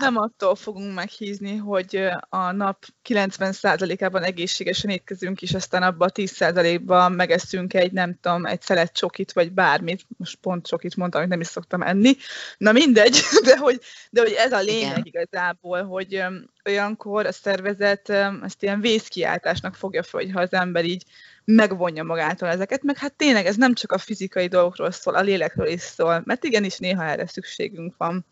Nem 0.00 0.16
attól 0.16 0.54
fogunk 0.54 0.94
meghízni, 0.94 1.56
hogy 1.56 2.08
a 2.28 2.52
nap 2.52 2.84
90%-ában 3.08 4.22
egészségesen 4.22 4.90
étkezünk, 4.90 5.42
és 5.42 5.54
aztán 5.54 5.82
abban 5.82 6.08
a 6.08 6.12
10%-ban 6.12 7.12
megeszünk 7.12 7.74
egy, 7.74 7.92
nem 7.92 8.18
tudom, 8.20 8.46
egy 8.46 8.62
szelet 8.62 8.92
csokit, 8.92 9.32
vagy 9.32 9.52
bármit. 9.52 10.06
Most 10.16 10.36
pont 10.36 10.66
csokit 10.66 10.96
mondtam, 10.96 11.20
hogy 11.20 11.30
nem 11.30 11.40
is 11.40 11.46
szoktam 11.46 11.82
enni. 11.82 12.16
Na 12.58 12.72
mindegy, 12.72 13.20
de 13.44 13.56
hogy, 13.58 13.80
de 14.10 14.20
hogy 14.20 14.32
ez 14.32 14.52
a 14.52 14.60
lényeg 14.60 14.90
Igen. 14.90 15.02
igazából, 15.04 15.82
hogy 15.82 16.24
olyankor 16.64 17.26
a 17.26 17.32
szervezet 17.32 18.08
ezt 18.42 18.62
ilyen 18.62 18.80
vészkiáltásnak 18.80 19.74
fogja 19.74 20.02
fel, 20.02 20.20
hogy 20.20 20.32
ha 20.32 20.40
az 20.40 20.52
ember 20.52 20.84
így 20.84 21.04
megvonja 21.44 22.02
magától 22.02 22.48
ezeket, 22.48 22.82
meg 22.82 22.98
hát 22.98 23.12
tényleg 23.12 23.46
ez 23.46 23.56
nem 23.56 23.74
csak 23.74 23.92
a 23.92 23.98
fizikai 23.98 24.46
dolgokról 24.46 24.90
szól, 24.90 25.14
a 25.14 25.20
lélekről 25.20 25.66
is 25.66 25.80
szól, 25.80 26.22
mert 26.24 26.44
igenis 26.44 26.78
néha 26.78 27.04
erre 27.04 27.26
szükségünk 27.26 27.94
van. 27.96 28.24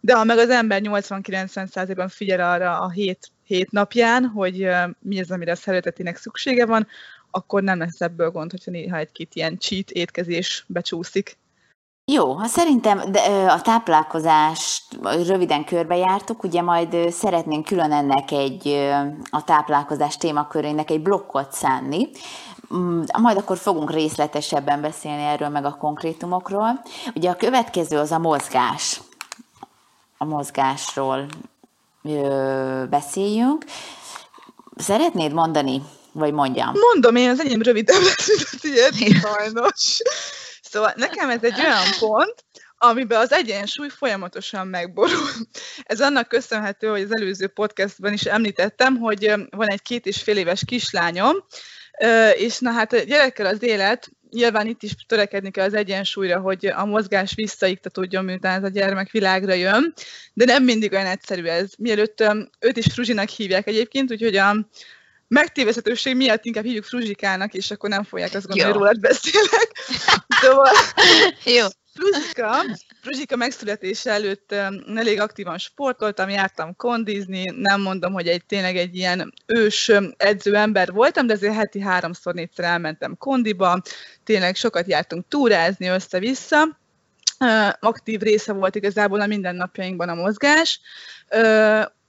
De 0.00 0.14
ha 0.14 0.24
meg 0.24 0.38
az 0.38 0.50
ember 0.50 0.80
80-90%-ban 0.84 2.08
figyel 2.08 2.52
arra 2.52 2.80
a 2.80 2.90
hét, 2.90 3.30
hét 3.44 3.70
napján, 3.70 4.24
hogy 4.24 4.68
mi 4.98 5.20
az, 5.20 5.30
amire 5.30 5.52
a 5.52 5.56
szeretetének 5.56 6.16
szüksége 6.16 6.66
van, 6.66 6.86
akkor 7.30 7.62
nem 7.62 7.78
lesz 7.78 8.00
ebből 8.00 8.30
gond, 8.30 8.50
hogyha 8.50 8.70
néha 8.70 8.96
egy-két 8.96 9.34
ilyen 9.34 9.58
cheat 9.58 9.90
étkezés 9.90 10.64
becsúszik. 10.68 11.38
Jó, 12.12 12.44
szerintem 12.44 13.12
de 13.12 13.20
a 13.48 13.60
táplálkozást 13.60 14.82
röviden 15.02 15.64
körbejártuk, 15.64 16.42
ugye 16.42 16.62
majd 16.62 17.10
szeretnénk 17.10 17.64
külön 17.64 17.92
ennek 17.92 18.30
egy, 18.30 18.68
a 19.30 19.44
táplálkozás 19.44 20.16
témakörének 20.16 20.90
egy 20.90 21.02
blokkot 21.02 21.52
szánni, 21.52 22.08
majd 23.18 23.36
akkor 23.36 23.58
fogunk 23.58 23.90
részletesebben 23.92 24.80
beszélni 24.80 25.22
erről 25.22 25.48
meg 25.48 25.64
a 25.64 25.76
konkrétumokról. 25.76 26.82
Ugye 27.14 27.30
a 27.30 27.36
következő 27.36 27.98
az 27.98 28.10
a 28.10 28.18
mozgás. 28.18 29.00
A 30.18 30.24
mozgásról 30.24 31.26
beszéljünk. 32.90 33.64
Szeretnéd 34.76 35.32
mondani, 35.32 35.82
vagy 36.12 36.32
mondjam? 36.32 36.72
Mondom, 36.92 37.16
én 37.16 37.28
az 37.28 37.40
enyém 37.40 37.62
rövidebb 37.62 38.02
lesz, 38.02 38.28
mint 38.28 38.48
a 38.52 38.56
tiéd, 38.60 39.16
sajnos. 39.20 40.00
Szóval 40.62 40.92
nekem 40.96 41.30
ez 41.30 41.42
egy 41.42 41.60
olyan 41.60 41.84
pont, 41.98 42.44
amiben 42.78 43.20
az 43.20 43.32
egyensúly 43.32 43.88
folyamatosan 43.88 44.66
megborul. 44.66 45.28
Ez 45.82 46.00
annak 46.00 46.28
köszönhető, 46.28 46.88
hogy 46.88 47.02
az 47.02 47.16
előző 47.16 47.46
podcastban 47.46 48.12
is 48.12 48.22
említettem, 48.22 48.96
hogy 48.96 49.34
van 49.50 49.70
egy 49.70 49.82
két 49.82 50.06
és 50.06 50.22
fél 50.22 50.36
éves 50.36 50.62
kislányom, 50.66 51.36
és 52.34 52.58
na 52.58 52.70
hát 52.70 52.92
a 52.92 52.98
gyerekkel 52.98 53.46
az 53.46 53.62
élet, 53.62 54.10
nyilván 54.30 54.66
itt 54.66 54.82
is 54.82 54.94
törekedni 55.06 55.50
kell 55.50 55.66
az 55.66 55.74
egyensúlyra, 55.74 56.40
hogy 56.40 56.66
a 56.66 56.84
mozgás 56.84 57.34
visszaiktatódjon, 57.34 58.24
miután 58.24 58.58
ez 58.58 58.64
a 58.64 58.72
gyermek 58.72 59.10
világra 59.10 59.52
jön, 59.52 59.94
de 60.32 60.44
nem 60.44 60.64
mindig 60.64 60.92
olyan 60.92 61.06
egyszerű 61.06 61.44
ez. 61.44 61.70
Mielőtt 61.78 62.24
őt 62.60 62.76
is 62.76 62.86
Fruzsinak 62.92 63.28
hívják 63.28 63.66
egyébként, 63.66 64.10
úgyhogy 64.10 64.36
a 64.36 64.68
megtévezhetőség 65.28 66.16
miatt 66.16 66.44
inkább 66.44 66.64
hívjuk 66.64 66.84
Fruzsikának, 66.84 67.54
és 67.54 67.70
akkor 67.70 67.88
nem 67.90 68.04
fogják 68.04 68.34
azt 68.34 68.46
gondolni, 68.46 68.72
hogy 68.72 68.80
rólad 68.80 69.00
beszélek. 69.00 69.70
Szóval, 70.28 70.72
Jó. 71.58 71.66
Fruzsika, 72.00 72.64
Fruzsika 73.00 73.36
megszületése 73.36 74.10
előtt 74.10 74.52
elég 74.96 75.20
aktívan 75.20 75.58
sportoltam, 75.58 76.28
jártam 76.28 76.76
kondizni, 76.76 77.44
nem 77.56 77.80
mondom, 77.80 78.12
hogy 78.12 78.28
egy 78.28 78.44
tényleg 78.44 78.76
egy 78.76 78.96
ilyen 78.96 79.32
ős 79.46 79.92
edző 80.16 80.56
ember 80.56 80.92
voltam, 80.92 81.26
de 81.26 81.32
azért 81.32 81.54
heti 81.54 81.80
háromszor, 81.80 82.34
négyszer 82.34 82.64
elmentem 82.64 83.16
kondiba, 83.16 83.82
tényleg 84.24 84.54
sokat 84.54 84.86
jártunk 84.88 85.24
túrázni 85.28 85.86
össze-vissza, 85.86 86.78
aktív 87.80 88.20
része 88.20 88.52
volt 88.52 88.74
igazából 88.74 89.20
a 89.20 89.26
mindennapjainkban 89.26 90.08
a 90.08 90.14
mozgás. 90.14 90.80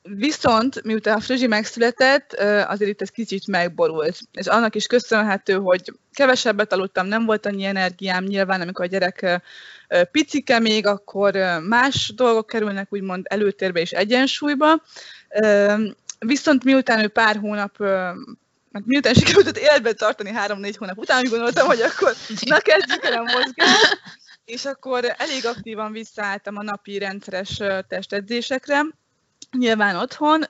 Viszont, 0.03 0.83
miután 0.83 1.15
a 1.15 1.19
Fruzsi 1.19 1.47
megszületett, 1.47 2.33
azért 2.67 2.91
itt 2.91 3.01
ez 3.01 3.09
kicsit 3.09 3.47
megborult. 3.47 4.19
És 4.31 4.47
annak 4.47 4.75
is 4.75 4.87
köszönhető, 4.87 5.53
hogy 5.53 5.93
kevesebbet 6.13 6.73
aludtam, 6.73 7.07
nem 7.07 7.25
volt 7.25 7.45
annyi 7.45 7.65
energiám, 7.65 8.23
nyilván 8.23 8.61
amikor 8.61 8.85
a 8.85 8.87
gyerek 8.87 9.41
picike 10.11 10.59
még, 10.59 10.87
akkor 10.87 11.33
más 11.67 12.13
dolgok 12.15 12.47
kerülnek 12.47 12.93
úgymond 12.93 13.25
előtérbe 13.29 13.79
és 13.79 13.91
egyensúlyba. 13.91 14.81
Viszont 16.19 16.63
miután 16.63 16.99
ő 16.99 17.07
pár 17.07 17.37
hónap 17.37 17.77
mert 18.71 18.85
miután 18.85 19.13
sikerült 19.13 19.57
életben 19.57 19.95
tartani 19.95 20.31
három-négy 20.31 20.77
hónap 20.77 20.97
után, 20.97 21.19
úgy 21.19 21.29
gondoltam, 21.29 21.67
hogy 21.67 21.81
akkor 21.81 22.13
na 22.45 22.59
kezdjük 22.59 23.03
el 23.03 23.13
a 23.13 23.21
mozgást, 23.21 23.99
és 24.45 24.65
akkor 24.65 25.15
elég 25.17 25.45
aktívan 25.45 25.91
visszaálltam 25.91 26.57
a 26.57 26.63
napi 26.63 26.97
rendszeres 26.97 27.61
testedzésekre, 27.87 28.81
nyilván 29.57 29.95
otthon, 29.95 30.43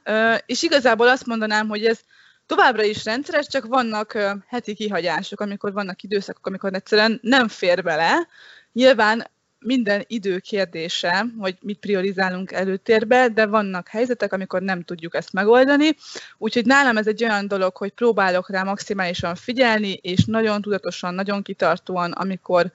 és 0.46 0.64
igazából 0.64 1.08
azt 1.08 1.26
mondanám, 1.26 1.68
hogy 1.68 1.86
ez 1.86 2.00
továbbra 2.46 2.84
is 2.84 3.06
rendszeres, 3.06 3.48
csak 3.48 3.66
vannak 3.66 4.18
heti 4.48 4.74
kihagyások, 4.74 5.40
amikor 5.40 5.74
vannak 5.74 6.04
időszakok, 6.04 6.48
amikor 6.48 6.74
egyszerűen 6.74 7.20
nem 7.22 7.48
fér 7.48 7.84
bele. 7.84 8.28
Nyilván 8.72 9.30
minden 9.60 10.04
idő 10.08 10.40
kérdése, 10.40 11.26
hogy 11.40 11.58
mit 11.62 11.80
priorizálunk 11.80 12.52
előtérbe, 12.52 13.28
de 13.30 13.46
vannak 13.46 13.88
helyzetek, 13.88 14.34
amikor 14.34 14.62
nem 14.62 14.84
tudjuk 14.84 15.16
ezt 15.16 15.34
megoldani. 15.34 15.96
Úgyhogy 16.38 16.66
nálam 16.66 16.98
ez 16.98 17.08
egy 17.08 17.24
olyan 17.24 17.48
dolog, 17.48 17.78
hogy 17.78 17.92
próbálok 17.92 18.50
rá 18.50 18.64
maximálisan 18.64 19.36
figyelni, 19.36 19.92
és 19.92 20.26
nagyon 20.26 20.62
tudatosan, 20.62 21.14
nagyon 21.14 21.42
kitartóan, 21.42 22.12
amikor 22.12 22.72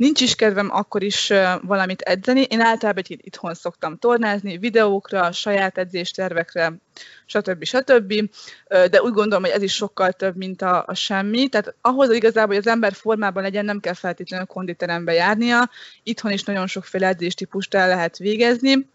nincs 0.00 0.20
is 0.20 0.34
kedvem 0.34 0.68
akkor 0.72 1.02
is 1.02 1.32
valamit 1.62 2.00
edzeni. 2.00 2.42
Én 2.42 2.60
általában 2.60 3.02
egy 3.08 3.20
itthon 3.22 3.54
szoktam 3.54 3.98
tornázni, 3.98 4.58
videókra, 4.58 5.32
saját 5.32 5.78
edzéstervekre, 5.78 6.72
stb. 7.26 7.64
stb. 7.64 8.14
De 8.68 9.02
úgy 9.02 9.12
gondolom, 9.12 9.42
hogy 9.42 9.52
ez 9.52 9.62
is 9.62 9.74
sokkal 9.74 10.12
több, 10.12 10.36
mint 10.36 10.62
a, 10.62 10.84
a 10.86 10.94
semmi. 10.94 11.48
Tehát 11.48 11.74
ahhoz 11.80 12.06
hogy 12.06 12.16
igazából, 12.16 12.54
hogy 12.54 12.64
az 12.66 12.72
ember 12.72 12.92
formában 12.92 13.42
legyen, 13.42 13.64
nem 13.64 13.80
kell 13.80 13.94
feltétlenül 13.94 14.46
konditerembe 14.46 15.12
járnia. 15.12 15.70
Itthon 16.02 16.32
is 16.32 16.42
nagyon 16.42 16.66
sokféle 16.66 17.06
edzéstípust 17.06 17.74
el 17.74 17.88
lehet 17.88 18.18
végezni 18.18 18.88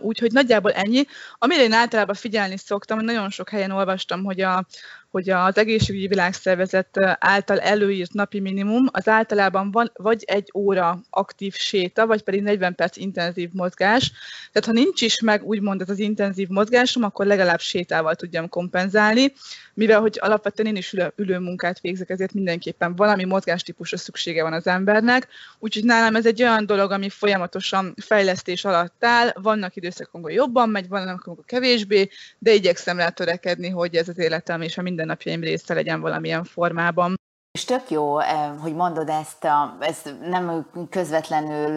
Úgyhogy 0.00 0.32
nagyjából 0.32 0.72
ennyi. 0.72 1.04
Amire 1.38 1.62
én 1.62 1.72
általában 1.72 2.14
figyelni 2.14 2.56
szoktam, 2.56 3.00
nagyon 3.00 3.30
sok 3.30 3.48
helyen 3.48 3.70
olvastam, 3.70 4.24
hogy, 4.24 4.40
a, 4.40 4.66
hogy 5.10 5.30
az 5.30 5.56
egészségügyi 5.56 6.06
világszervezet 6.06 6.90
által 7.18 7.60
előírt 7.60 8.12
napi 8.12 8.40
minimum 8.40 8.86
az 8.90 9.08
általában 9.08 9.70
van 9.70 9.90
vagy 9.94 10.22
egy 10.26 10.50
óra 10.54 11.00
aktív 11.10 11.54
séta, 11.54 12.06
vagy 12.06 12.22
pedig 12.22 12.42
40 12.42 12.74
perc 12.74 12.96
intenzív 12.96 13.50
mozgás. 13.52 14.12
Tehát 14.52 14.68
ha 14.68 14.84
nincs 14.84 15.00
is 15.02 15.20
meg 15.20 15.44
úgymond 15.44 15.80
ez 15.80 15.88
az 15.88 15.98
intenzív 15.98 16.48
mozgásom, 16.48 17.02
akkor 17.02 17.26
legalább 17.26 17.60
sétával 17.60 18.14
tudjam 18.14 18.48
kompenzálni, 18.48 19.32
mivel 19.74 20.00
hogy 20.00 20.18
alapvetően 20.20 20.68
én 20.68 20.76
is 20.76 20.92
ülő, 20.92 21.12
ülő 21.16 21.38
munkát 21.38 21.80
végzek, 21.80 22.10
ezért 22.10 22.32
mindenképpen 22.32 22.96
valami 22.96 23.24
mozgástípusra 23.24 23.96
szüksége 23.96 24.42
van 24.42 24.52
az 24.52 24.66
embernek. 24.66 25.28
Úgyhogy 25.58 25.84
nálam 25.84 26.16
ez 26.16 26.26
egy 26.26 26.42
olyan 26.42 26.66
dolog, 26.66 26.90
ami 26.90 27.08
folyamatosan 27.08 27.94
fejlesztés 28.02 28.64
alatt 28.64 29.04
áll, 29.04 29.32
vannak 29.34 29.76
időszakok, 29.76 30.14
amikor 30.14 30.32
jobban 30.32 30.68
megy, 30.68 30.88
vannak, 30.88 31.24
amikor 31.24 31.44
kevésbé, 31.44 32.08
de 32.38 32.54
igyekszem 32.54 32.96
rá 32.96 33.08
törekedni, 33.08 33.68
hogy 33.68 33.94
ez 33.94 34.08
az 34.08 34.18
életem 34.18 34.62
és 34.62 34.78
a 34.78 34.82
minden 34.82 34.99
mindennapjaim 35.00 35.40
része 35.40 35.74
legyen 35.74 36.00
valamilyen 36.00 36.44
formában. 36.44 37.18
És 37.52 37.64
tök 37.64 37.90
jó, 37.90 38.18
hogy 38.60 38.74
mondod 38.74 39.08
ezt, 39.08 39.44
a, 39.44 39.76
ez 39.80 40.02
nem 40.20 40.66
közvetlenül 40.90 41.76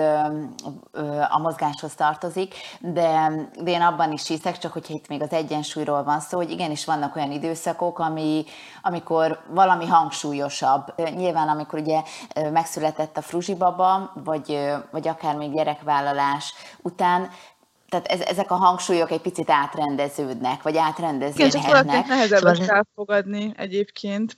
a 1.29 1.39
mozgáshoz 1.39 1.93
tartozik, 1.95 2.55
de, 2.79 3.31
de 3.61 3.71
én 3.71 3.81
abban 3.81 4.11
is 4.11 4.27
hiszek, 4.27 4.57
csak 4.57 4.73
hogyha 4.73 4.93
itt 4.93 5.07
még 5.07 5.21
az 5.21 5.31
egyensúlyról 5.31 6.03
van 6.03 6.19
szó, 6.19 6.37
hogy 6.37 6.51
igenis 6.51 6.85
vannak 6.85 7.15
olyan 7.15 7.31
időszakok, 7.31 7.99
ami, 7.99 8.45
amikor 8.81 9.39
valami 9.49 9.85
hangsúlyosabb. 9.85 10.93
Nyilván, 11.15 11.47
amikor 11.47 11.79
ugye 11.79 12.01
megszületett 12.51 13.17
a 13.17 13.21
fruzsibaba, 13.21 14.11
vagy, 14.23 14.71
vagy 14.91 15.07
akár 15.07 15.35
még 15.35 15.53
gyerekvállalás 15.53 16.53
után, 16.81 17.29
tehát 17.93 18.07
ez, 18.07 18.19
ezek 18.19 18.51
a 18.51 18.55
hangsúlyok 18.55 19.11
egy 19.11 19.21
picit 19.21 19.49
átrendeződnek, 19.49 20.61
vagy 20.61 20.77
átrendeződnek. 20.77 21.63
Igen, 21.63 21.85
csak 21.85 22.07
nehezebb 22.07 22.37
szóval... 22.37 22.59
ezt 22.59 22.69
elfogadni 22.69 23.53
egyébként, 23.55 24.35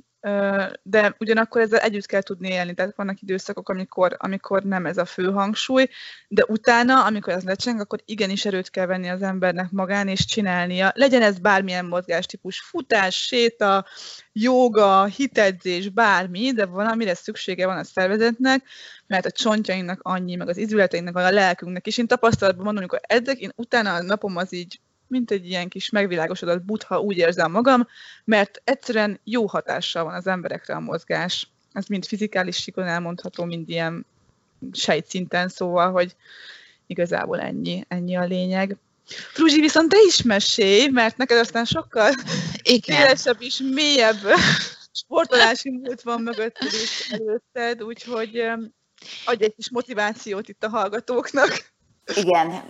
de 0.84 1.16
ugyanakkor 1.20 1.62
ezzel 1.62 1.80
együtt 1.80 2.06
kell 2.06 2.22
tudni 2.22 2.50
élni, 2.50 2.74
tehát 2.74 2.96
vannak 2.96 3.22
időszakok, 3.22 3.70
amikor, 3.70 4.16
amikor 4.20 4.64
nem 4.64 4.86
ez 4.86 4.98
a 4.98 5.06
fő 5.06 5.32
hangsúly, 5.32 5.88
de 6.28 6.44
utána, 6.48 7.06
amikor 7.06 7.34
ez 7.34 7.44
lecseng, 7.44 7.80
akkor 7.80 8.00
igenis 8.06 8.46
erőt 8.46 8.70
kell 8.70 8.86
venni 8.86 9.10
az 9.10 9.22
embernek 9.22 9.72
magán, 9.72 10.08
és 10.08 10.26
csinálnia. 10.26 10.92
Legyen 10.96 11.22
ez 11.22 11.40
bármilyen 11.40 11.86
mozgástípus, 11.86 12.60
futás, 12.60 13.26
séta, 13.26 13.86
joga, 14.32 15.06
hitedzés, 15.06 15.90
bármi, 15.90 16.52
de 16.52 16.66
valamire 16.66 17.14
szüksége 17.14 17.66
van 17.66 17.78
a 17.78 17.84
szervezetnek, 17.84 18.64
mert 19.08 19.26
a 19.26 19.32
csontjainknak 19.32 20.00
annyi, 20.02 20.36
meg 20.36 20.50
az 20.50 20.58
izületeinknek, 20.58 21.16
a 21.16 21.32
lelkünknek, 21.32 21.88
és 21.88 21.98
én 21.98 22.08
tapasztalatban 22.08 22.64
mondom, 22.64 22.84
amikor 22.84 23.00
edzek, 23.08 23.40
én 23.40 23.52
utána 23.56 23.94
a 23.94 24.02
napom 24.02 24.38
az 24.38 24.54
így 24.54 24.80
mint 25.08 25.32
egy 25.32 25.48
ilyen 25.48 25.68
kis 25.68 25.90
megvilágosodott 25.90 26.64
butha, 26.64 27.00
úgy 27.00 27.18
érzem 27.18 27.52
magam, 27.52 27.88
mert 28.24 28.62
egyszerűen 28.64 29.20
jó 29.24 29.46
hatással 29.48 30.04
van 30.04 30.14
az 30.14 30.28
emberekre 30.28 30.76
a 30.76 30.80
mozgás. 30.80 31.50
Ez 31.74 31.86
mind 31.86 32.06
fizikális 32.06 32.56
sikon 32.56 32.88
elmondható, 32.88 33.44
mind 33.44 33.70
ilyen 33.70 34.06
sejtszinten, 34.72 35.48
szóval, 35.48 35.92
hogy 35.92 36.16
igazából 36.88 37.40
ennyi, 37.40 37.86
ennyi 37.88 38.16
a 38.16 38.24
lényeg. 38.24 38.78
Fruzsi, 39.06 39.60
viszont 39.60 39.90
te 39.90 39.98
is 40.08 40.22
mesélj, 40.22 40.88
mert 40.88 41.18
neked 41.18 41.38
aztán 41.38 41.66
sokkal 41.66 42.12
szélesebb 42.82 43.42
és 43.42 43.62
mélyebb 43.74 44.20
sportolási 45.04 45.70
múlt 45.70 46.02
van 46.02 46.22
mögötted 46.22 46.74
és 46.74 47.10
előtted, 47.12 47.84
úgyhogy 47.84 48.42
adj 49.26 49.44
egy 49.44 49.56
kis 49.56 49.70
motivációt 49.70 50.50
itt 50.50 50.64
a 50.64 50.70
hallgatóknak. 50.70 51.75
Igen, 52.14 52.62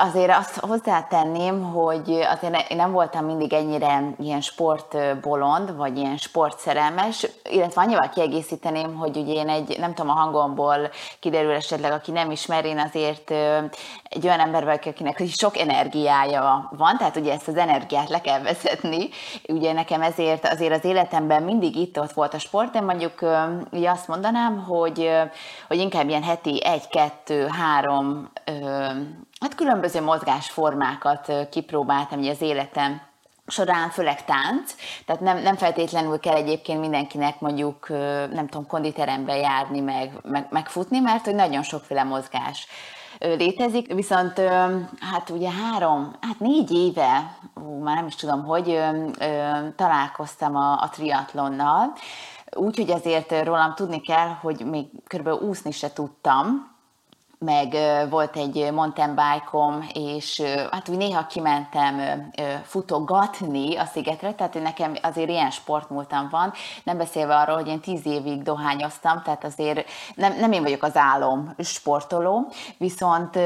azért 0.00 0.36
azt 0.36 0.58
hozzátenném, 0.58 1.62
hogy 1.62 2.26
azért 2.34 2.70
én 2.70 2.76
nem 2.76 2.92
voltam 2.92 3.24
mindig 3.24 3.52
ennyire 3.52 4.14
ilyen 4.18 4.40
sportbolond, 4.40 5.76
vagy 5.76 5.98
ilyen 5.98 6.16
sportszerelmes, 6.16 7.26
illetve 7.50 7.80
annyival 7.80 8.08
kiegészíteném, 8.08 8.94
hogy 8.94 9.16
ugye 9.16 9.32
én 9.32 9.48
egy, 9.48 9.76
nem 9.78 9.94
tudom, 9.94 10.10
a 10.10 10.20
hangomból 10.20 10.90
kiderül 11.20 11.52
esetleg, 11.52 11.92
aki 11.92 12.10
nem 12.10 12.30
ismer, 12.30 12.64
én 12.64 12.78
azért 12.78 13.30
egy 14.08 14.24
olyan 14.24 14.40
ember 14.40 14.64
vagyok, 14.64 14.84
akinek 14.84 15.22
sok 15.26 15.58
energiája 15.58 16.68
van, 16.76 16.96
tehát 16.96 17.16
ugye 17.16 17.32
ezt 17.32 17.48
az 17.48 17.56
energiát 17.56 18.08
le 18.08 18.20
kell 18.20 18.40
vezetni. 18.40 19.08
Ugye 19.48 19.72
nekem 19.72 20.02
ezért 20.02 20.46
azért 20.46 20.72
az 20.72 20.84
életemben 20.84 21.42
mindig 21.42 21.76
itt-ott 21.76 22.12
volt 22.12 22.34
a 22.34 22.38
sport, 22.38 22.72
de 22.72 22.80
mondjuk 22.80 23.18
ugye 23.70 23.90
azt 23.90 24.08
mondanám, 24.08 24.62
hogy, 24.62 25.10
hogy 25.68 25.78
inkább 25.78 26.08
ilyen 26.08 26.22
heti 26.22 26.64
egy, 26.64 26.88
kettő, 26.88 27.46
három 27.46 28.30
hát 29.40 29.54
különböző 29.56 30.00
mozgásformákat 30.02 31.32
kipróbáltam 31.50 32.18
így 32.18 32.28
az 32.28 32.40
életem 32.40 33.00
során, 33.46 33.90
főleg 33.90 34.24
tánc, 34.24 34.74
tehát 35.06 35.22
nem, 35.22 35.38
nem 35.38 35.56
feltétlenül 35.56 36.18
kell 36.18 36.34
egyébként 36.34 36.80
mindenkinek 36.80 37.40
mondjuk, 37.40 37.88
nem 38.32 38.46
tudom, 38.46 38.66
konditerembe 38.66 39.36
járni, 39.36 39.80
meg, 39.80 40.12
meg, 40.22 40.46
megfutni, 40.50 40.98
mert 40.98 41.24
hogy 41.24 41.34
nagyon 41.34 41.62
sokféle 41.62 42.02
mozgás 42.02 42.66
létezik, 43.18 43.94
viszont 43.94 44.38
hát 45.00 45.30
ugye 45.30 45.50
három, 45.50 46.12
hát 46.20 46.38
négy 46.38 46.70
éve, 46.70 47.36
ú, 47.54 47.82
már 47.82 47.94
nem 47.94 48.06
is 48.06 48.14
tudom, 48.14 48.44
hogy 48.44 48.80
találkoztam 49.76 50.56
a, 50.56 50.72
a 50.72 50.88
triatlonnal, 50.88 51.92
úgyhogy 52.56 52.90
azért 52.90 53.44
rólam 53.44 53.74
tudni 53.74 54.00
kell, 54.00 54.28
hogy 54.28 54.64
még 54.66 54.86
körülbelül 55.06 55.40
úszni 55.40 55.70
se 55.70 55.92
tudtam, 55.92 56.71
meg 57.42 57.76
volt 58.10 58.36
egy 58.36 58.72
mountain 58.72 59.14
bike 59.14 59.90
és 59.92 60.42
hát 60.70 60.88
úgy 60.88 60.96
néha 60.96 61.26
kimentem 61.26 62.00
futogatni 62.64 63.76
a 63.76 63.84
szigetre, 63.84 64.34
tehát 64.34 64.62
nekem 64.62 64.94
azért 65.02 65.28
ilyen 65.28 65.50
sportmúltam 65.50 66.28
van, 66.30 66.52
nem 66.84 66.96
beszélve 66.96 67.36
arról, 67.36 67.56
hogy 67.56 67.68
én 67.68 67.80
tíz 67.80 68.06
évig 68.06 68.42
dohányoztam, 68.42 69.22
tehát 69.22 69.44
azért 69.44 69.88
nem, 70.14 70.36
nem 70.36 70.52
én 70.52 70.62
vagyok 70.62 70.82
az 70.82 70.96
álom 70.96 71.54
sportoló, 71.58 72.52
viszont, 72.78 73.38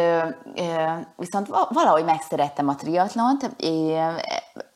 viszont 1.16 1.48
valahogy 1.68 2.04
megszerettem 2.04 2.68
a 2.68 2.74
triatlont, 2.74 3.50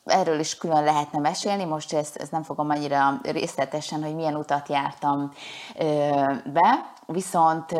erről 0.05 0.39
is 0.39 0.57
külön 0.57 0.83
lehetne 0.83 1.19
mesélni, 1.19 1.63
most 1.63 1.93
ezt, 1.93 2.15
ezt 2.15 2.31
nem 2.31 2.43
fogom 2.43 2.69
annyira 2.69 3.19
részletesen, 3.23 4.03
hogy 4.03 4.15
milyen 4.15 4.35
utat 4.35 4.69
jártam 4.69 5.31
be, 6.45 6.91
viszont 7.05 7.75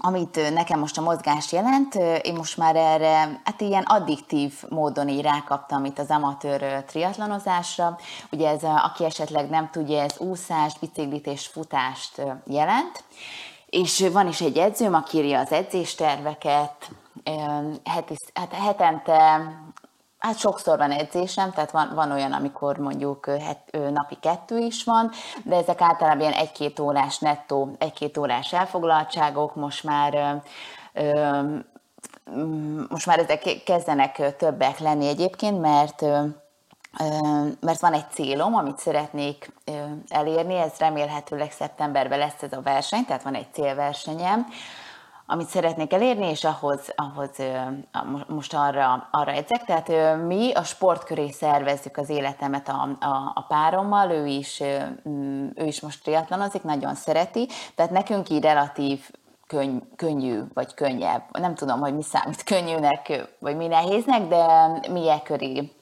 amit 0.00 0.52
nekem 0.52 0.78
most 0.78 0.98
a 0.98 1.02
mozgás 1.02 1.52
jelent, 1.52 1.94
én 2.22 2.34
most 2.34 2.56
már 2.56 2.76
erre, 2.76 3.40
hát 3.44 3.60
ilyen 3.60 3.82
addiktív 3.82 4.62
módon 4.68 5.08
így 5.08 5.22
rákaptam 5.22 5.84
itt 5.84 5.98
az 5.98 6.10
amatőr 6.10 6.84
triatlonozásra. 6.84 7.98
Ugye 8.30 8.48
ez, 8.48 8.62
aki 8.62 9.04
esetleg 9.04 9.48
nem 9.48 9.70
tudja, 9.70 10.02
ez 10.02 10.18
úszást, 10.18 10.80
biciklit 10.80 11.26
és 11.26 11.46
futást 11.46 12.22
jelent. 12.46 13.04
És 13.66 14.08
van 14.12 14.28
is 14.28 14.40
egy 14.40 14.58
edzőm, 14.58 14.94
aki 14.94 15.16
írja 15.16 15.38
az 15.38 15.52
edzésterveket, 15.52 16.90
heti, 17.84 18.14
hát 18.34 18.52
hetente 18.52 19.40
Hát 20.18 20.38
sokszor 20.38 20.78
van 20.78 20.90
edzésem, 20.90 21.50
tehát 21.50 21.70
van, 21.70 21.90
van 21.94 22.12
olyan, 22.12 22.32
amikor 22.32 22.76
mondjuk 22.76 23.26
het, 23.26 23.78
napi 23.92 24.16
kettő 24.20 24.58
is 24.58 24.84
van, 24.84 25.10
de 25.44 25.56
ezek 25.56 25.80
általában 25.80 26.20
ilyen 26.20 26.32
egy-két 26.32 26.78
órás 26.80 27.18
nettó, 27.18 27.76
egy-két 27.78 28.18
órás 28.18 28.52
elfoglaltságok, 28.52 29.54
most 29.54 29.84
már 29.84 30.42
ö, 30.92 31.42
most 32.88 33.06
már 33.06 33.18
ezek 33.18 33.62
kezdenek 33.64 34.36
többek 34.36 34.78
lenni 34.78 35.08
egyébként, 35.08 35.60
mert 35.60 36.04
mert 37.60 37.80
van 37.80 37.92
egy 37.92 38.10
célom, 38.10 38.54
amit 38.54 38.78
szeretnék 38.78 39.52
elérni, 40.08 40.56
ez 40.56 40.72
remélhetőleg 40.78 41.52
szeptemberben 41.52 42.18
lesz 42.18 42.42
ez 42.42 42.52
a 42.52 42.62
verseny, 42.62 43.04
tehát 43.04 43.22
van 43.22 43.34
egy 43.34 43.46
célversenyem, 43.52 44.46
amit 45.30 45.48
szeretnék 45.48 45.92
elérni, 45.92 46.26
és 46.26 46.44
ahhoz, 46.44 46.92
ahhoz 46.96 47.30
most 48.28 48.54
arra, 48.54 49.08
arra 49.10 49.32
edzek. 49.32 49.64
Tehát 49.64 50.16
mi 50.26 50.52
a 50.52 50.62
sport 50.62 51.04
köré 51.04 51.30
szervezzük 51.30 51.96
az 51.96 52.08
életemet 52.08 52.68
a, 52.68 52.96
a, 53.00 53.32
a 53.34 53.44
párommal, 53.48 54.10
ő 54.10 54.26
is, 54.26 54.60
ő 55.54 55.64
is 55.64 55.80
most 55.80 56.02
triatlonozik, 56.02 56.62
nagyon 56.62 56.94
szereti, 56.94 57.48
tehát 57.74 57.90
nekünk 57.90 58.28
így 58.28 58.42
relatív 58.42 59.10
könny, 59.46 59.78
könnyű, 59.96 60.40
vagy 60.54 60.74
könnyebb. 60.74 61.22
Nem 61.38 61.54
tudom, 61.54 61.80
hogy 61.80 61.94
mi 61.94 62.02
számít 62.02 62.42
könnyűnek, 62.42 63.28
vagy 63.38 63.56
mi 63.56 63.66
nehéznek, 63.66 64.28
de 64.28 64.46
mi 64.90 65.10
e 65.10 65.22
köré 65.22 65.72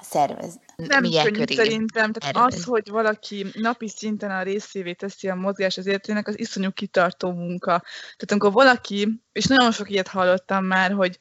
szervez, 0.00 0.58
nem 0.76 1.02
könnyű 1.02 1.44
szerintem. 1.46 2.12
Tehát 2.12 2.36
az, 2.36 2.64
hogy 2.64 2.88
valaki 2.88 3.46
napi 3.52 3.88
szinten 3.88 4.30
a 4.30 4.42
részévé 4.42 4.92
teszi 4.92 5.28
a 5.28 5.34
mozgás 5.34 5.78
az 5.78 5.86
életének, 5.86 6.28
az 6.28 6.38
iszonyú 6.38 6.70
kitartó 6.70 7.32
munka. 7.32 7.82
Tehát 8.02 8.30
amikor 8.30 8.52
valaki, 8.52 9.24
és 9.36 9.46
nagyon 9.46 9.72
sok 9.72 9.90
ilyet 9.90 10.08
hallottam 10.08 10.64
már, 10.64 10.92
hogy 10.92 11.18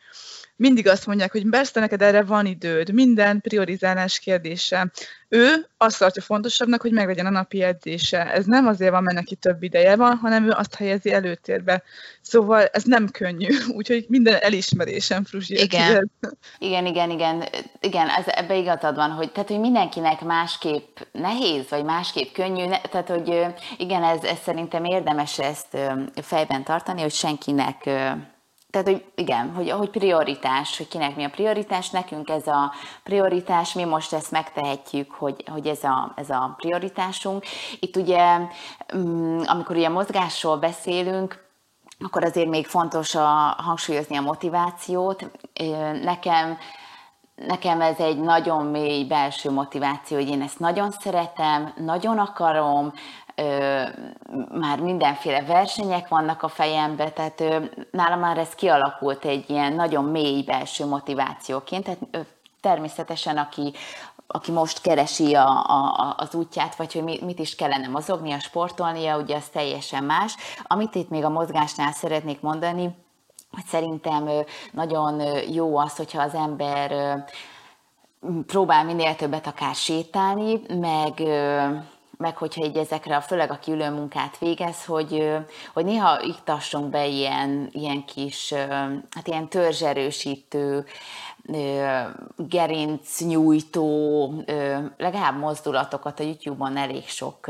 mindig 0.56 0.88
azt 0.88 1.06
mondják, 1.06 1.32
hogy 1.32 1.50
persze 1.50 1.80
neked 1.80 2.02
erre 2.02 2.24
van 2.24 2.46
időd, 2.46 2.94
minden 2.94 3.42
priorizálás 3.42 4.20
kérdése. 4.20 4.92
Ő 5.30 5.70
azt 5.78 6.00
tartja 6.00 6.22
fontosabbnak, 6.22 6.82
hogy 6.82 6.92
meglegyen 6.92 7.26
a 7.26 7.30
napi 7.30 7.62
edzése. 7.62 8.32
Ez 8.34 8.46
nem 8.46 8.68
azért 8.68 8.92
van, 8.92 9.04
mert 9.04 9.16
neki 9.16 9.36
több 9.36 9.64
ideje 9.64 9.96
van, 9.96 10.16
hanem 10.18 10.46
ő 10.46 10.50
azt 10.50 10.76
helyezi 10.76 11.14
előtérbe. 11.14 11.84
Szóval 12.22 12.66
ez 12.66 12.84
nem 12.84 13.10
könnyű, 13.10 13.48
úgyhogy 13.78 14.06
minden 14.08 14.36
elismerésem, 14.40 15.24
Fruzsi. 15.24 15.62
Igen. 15.62 16.12
igen, 16.58 16.86
igen, 16.86 17.10
igen, 17.10 17.44
igen, 17.80 18.08
ez, 18.08 18.26
ebbe 18.28 18.56
igazad 18.56 18.96
van, 18.96 19.10
hogy, 19.12 19.32
tehát, 19.32 19.50
hogy 19.50 19.60
mindenkinek 19.60 20.22
másképp 20.22 20.98
nehéz, 21.12 21.70
vagy 21.70 21.84
másképp 21.84 22.34
könnyű, 22.34 22.66
tehát, 22.92 23.10
hogy 23.10 23.46
igen, 23.78 24.04
ez, 24.04 24.24
ez 24.24 24.38
szerintem 24.44 24.86
érdemes 24.86 25.40
ezt 25.40 25.78
fejben 26.22 26.64
tartani, 26.64 27.02
hogy 27.02 27.14
senkinek 27.14 27.90
tehát, 28.76 28.90
hogy 28.90 29.06
igen, 29.16 29.54
hogy, 29.54 29.70
hogy 29.70 29.90
prioritás, 29.90 30.78
hogy 30.78 30.88
kinek 30.88 31.16
mi 31.16 31.24
a 31.24 31.30
prioritás, 31.30 31.90
nekünk 31.90 32.30
ez 32.30 32.48
a 32.48 32.72
prioritás, 33.04 33.74
mi 33.74 33.84
most 33.84 34.14
ezt 34.14 34.32
megtehetjük, 34.32 35.12
hogy, 35.12 35.44
hogy 35.52 35.68
ez, 35.68 35.84
a, 35.84 36.12
ez 36.16 36.30
a 36.30 36.54
prioritásunk. 36.58 37.44
Itt 37.80 37.96
ugye, 37.96 38.38
mm, 38.98 39.40
amikor 39.46 39.76
ugye 39.76 39.90
mozgásról 39.90 40.58
beszélünk, 40.58 41.44
akkor 42.00 42.24
azért 42.24 42.50
még 42.50 42.66
fontos 42.68 43.16
a, 43.16 43.56
hangsúlyozni 43.58 44.18
a 44.18 44.22
motivációt. 44.22 45.32
Nekem 46.04 46.58
nekem 47.36 47.82
ez 47.82 47.98
egy 47.98 48.20
nagyon 48.20 48.66
mély 48.66 49.04
belső 49.04 49.52
motiváció, 49.52 50.18
hogy 50.18 50.30
én 50.30 50.42
ezt 50.42 50.60
nagyon 50.60 50.92
szeretem, 50.92 51.74
nagyon 51.78 52.18
akarom, 52.18 52.94
ö, 53.36 53.84
már 54.52 54.80
mindenféle 54.80 55.44
versenyek 55.44 56.08
vannak 56.08 56.44
a 56.44 56.48
fejembe, 56.48 57.10
tehát 57.10 57.42
ö, 57.42 57.64
nálam 57.92 58.20
már 58.20 58.38
ez 58.38 58.56
kialakult 58.56 59.26
egy 59.26 59.50
ilyen 59.50 59.74
nagyon 59.74 60.04
mély 60.04 60.44
belső 60.44 60.86
motivációként, 60.86 61.84
tehát 61.84 62.00
ö, 62.12 62.20
természetesen 62.62 63.38
aki, 63.38 63.74
aki 64.28 64.52
most 64.52 64.82
keresi 64.82 65.34
a, 65.34 65.48
a, 65.48 66.16
az 66.18 66.36
útját, 66.36 66.76
vagy 66.76 66.94
hogy 66.94 67.04
mit 67.04 67.40
is 67.40 67.56
kellene 67.56 67.88
mozognia, 67.88 68.40
sportolnia, 68.40 69.18
ugye 69.18 69.36
az 69.36 69.48
teljesen 69.48 70.04
más. 70.04 70.36
Amit 70.64 70.96
itt 70.96 71.10
még 71.10 71.24
a 71.24 71.30
mozgásnál 71.30 71.92
szeretnék 71.92 72.42
mondani, 72.42 72.96
hogy 73.52 73.66
szerintem 73.66 74.30
nagyon 74.72 75.22
jó 75.52 75.78
az, 75.78 75.96
hogyha 75.96 76.22
az 76.22 76.34
ember 76.34 77.18
próbál 78.48 78.84
minél 78.84 79.16
többet 79.16 79.48
akár 79.48 79.76
sétálni, 79.76 80.62
meg 80.80 81.14
meg 82.18 82.38
hogyha 82.38 82.66
így 82.66 82.78
ezekre, 82.78 83.22
főleg 83.22 83.52
aki 83.52 83.72
ülő 83.72 83.90
munkát 83.90 84.38
végez, 84.38 84.86
hogy, 84.86 85.36
hogy 85.74 85.86
néha 85.86 86.22
iktassunk 86.22 86.90
be 86.90 87.06
ilyen, 87.06 87.70
ilyen 87.72 88.06
kis, 88.06 88.54
hát 89.10 89.28
ilyen 89.28 89.48
törzserősítő, 89.48 90.86
gerincnyújtó, 92.38 94.34
legalább 94.98 95.40
mozdulatokat 95.40 96.20
a 96.20 96.24
YouTube-on 96.24 96.78
elég 96.78 97.08
sok 97.08 97.48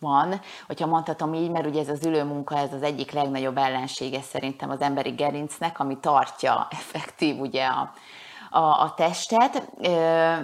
van, 0.00 0.40
hogyha 0.66 0.86
mondhatom 0.86 1.34
így, 1.34 1.50
mert 1.50 1.66
ugye 1.66 1.80
ez 1.80 1.88
az 1.88 2.06
ülőmunka, 2.06 2.58
ez 2.58 2.72
az 2.72 2.82
egyik 2.82 3.10
legnagyobb 3.10 3.56
ellensége 3.56 4.20
szerintem 4.20 4.70
az 4.70 4.80
emberi 4.80 5.10
gerincnek, 5.10 5.78
ami 5.80 5.98
tartja 6.00 6.68
effektív 6.70 7.40
ugye 7.40 7.64
a, 7.66 7.92
a, 8.50 8.58
a 8.58 8.94
testet. 8.96 9.62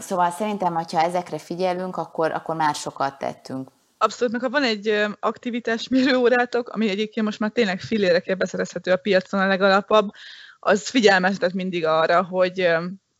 Szóval 0.02 0.30
szerintem, 0.30 0.74
ha 0.74 1.00
ezekre 1.00 1.38
figyelünk, 1.38 1.96
akkor, 1.96 2.30
akkor 2.30 2.56
már 2.56 2.74
sokat 2.74 3.18
tettünk. 3.18 3.70
Abszolút, 3.98 4.32
meg 4.32 4.42
ha 4.42 4.48
van 4.48 4.62
egy 4.62 5.04
aktivitásmérő 5.20 6.16
órátok, 6.16 6.68
ami 6.68 6.88
egyébként 6.88 7.26
most 7.26 7.38
már 7.38 7.50
tényleg 7.50 7.80
filérekkel 7.80 8.34
beszerezhető 8.34 8.92
a 8.92 8.96
piacon 8.96 9.40
a 9.40 9.46
legalapabb, 9.46 10.10
az 10.60 10.88
figyelmeztet 10.88 11.52
mindig 11.52 11.86
arra, 11.86 12.22
hogy 12.24 12.68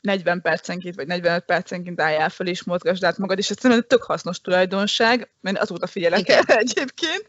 40 0.03 0.41
percenként 0.41 0.95
vagy 0.95 1.07
45 1.07 1.45
percenként 1.45 2.01
álljál 2.01 2.29
fel 2.29 2.47
és 2.47 2.65
mozgasd 2.65 3.05
át 3.05 3.19
magad, 3.19 3.39
és 3.39 3.51
ez 3.51 3.59
szerintem 3.59 3.87
tök 3.89 4.03
hasznos 4.03 4.41
tulajdonság, 4.41 5.31
mert 5.41 5.59
azóta 5.59 5.87
figyelek 5.87 6.29
el 6.29 6.43
egyébként. 6.47 7.25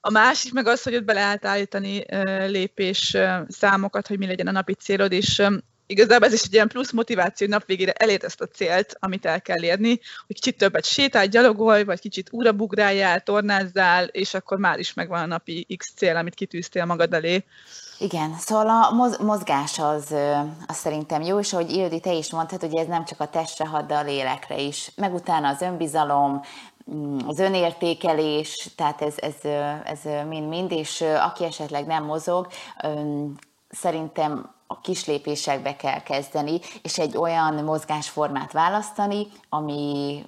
A 0.00 0.10
másik 0.10 0.52
meg 0.52 0.66
az, 0.66 0.82
hogy 0.82 0.94
ott 0.94 1.04
be 1.04 1.12
lehet 1.12 1.44
állítani 1.44 2.04
lépés 2.46 3.16
számokat, 3.48 4.06
hogy 4.06 4.18
mi 4.18 4.26
legyen 4.26 4.46
a 4.46 4.50
napi 4.50 4.74
célod, 4.74 5.12
és 5.12 5.42
igazából 5.88 6.26
ez 6.26 6.32
is 6.32 6.42
egy 6.42 6.52
ilyen 6.52 6.68
plusz 6.68 6.92
motiváció, 6.92 7.46
hogy 7.46 7.56
nap 7.56 7.66
végére 7.66 7.92
elért 7.92 8.24
ezt 8.24 8.40
a 8.40 8.46
célt, 8.46 8.96
amit 9.00 9.26
el 9.26 9.42
kell 9.42 9.62
érni, 9.62 10.00
hogy 10.26 10.36
kicsit 10.36 10.56
többet 10.56 10.84
sétálj, 10.84 11.28
gyalogolj, 11.28 11.84
vagy 11.84 12.00
kicsit 12.00 12.28
újra 12.30 12.52
bugráljál, 12.52 13.20
tornázzál, 13.20 14.04
és 14.04 14.34
akkor 14.34 14.58
már 14.58 14.78
is 14.78 14.94
megvan 14.94 15.20
a 15.20 15.26
napi 15.26 15.66
X 15.76 15.92
cél, 15.96 16.16
amit 16.16 16.34
kitűztél 16.34 16.84
magad 16.84 17.14
elé. 17.14 17.44
Igen, 17.98 18.34
szóval 18.38 18.68
a 18.68 19.22
mozgás 19.22 19.78
az, 19.78 20.14
az 20.66 20.76
szerintem 20.76 21.22
jó, 21.22 21.38
és 21.38 21.52
ahogy 21.52 21.70
Ildi, 21.70 22.00
te 22.00 22.12
is 22.12 22.30
mondtad, 22.30 22.60
hogy 22.60 22.76
ez 22.76 22.86
nem 22.86 23.04
csak 23.04 23.20
a 23.20 23.28
testre 23.28 23.84
de 23.86 23.94
a 23.94 24.02
lélekre 24.02 24.58
is. 24.58 24.92
Meg 24.96 25.14
utána 25.14 25.48
az 25.48 25.60
önbizalom, 25.60 26.40
mm, 26.90 27.18
az 27.26 27.38
önértékelés, 27.38 28.68
tehát 28.76 29.02
ez, 29.02 29.14
ez, 29.16 29.34
ez 29.84 30.00
mind-mind, 30.28 30.72
és 30.72 31.00
aki 31.00 31.44
esetleg 31.44 31.86
nem 31.86 32.04
mozog, 32.04 32.46
szerintem 33.70 34.56
a 34.70 34.80
kis 34.80 35.06
lépésekbe 35.06 35.76
kell 35.76 36.02
kezdeni, 36.02 36.60
és 36.82 36.98
egy 36.98 37.16
olyan 37.16 37.54
mozgásformát 37.54 38.52
választani, 38.52 39.26
ami 39.48 40.24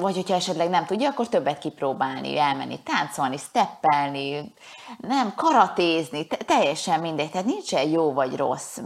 vagy 0.00 0.14
hogyha 0.14 0.34
esetleg 0.34 0.68
nem 0.68 0.86
tudja, 0.86 1.08
akkor 1.08 1.28
többet 1.28 1.58
kipróbálni, 1.58 2.38
elmenni, 2.38 2.80
táncolni, 2.82 3.36
steppelni, 3.36 4.54
nem, 4.98 5.32
karatézni, 5.36 6.26
teljesen 6.26 7.00
mindegy, 7.00 7.30
tehát 7.30 7.46
nincsen 7.46 7.88
jó 7.88 8.12
vagy 8.12 8.36
rossz. 8.36 8.78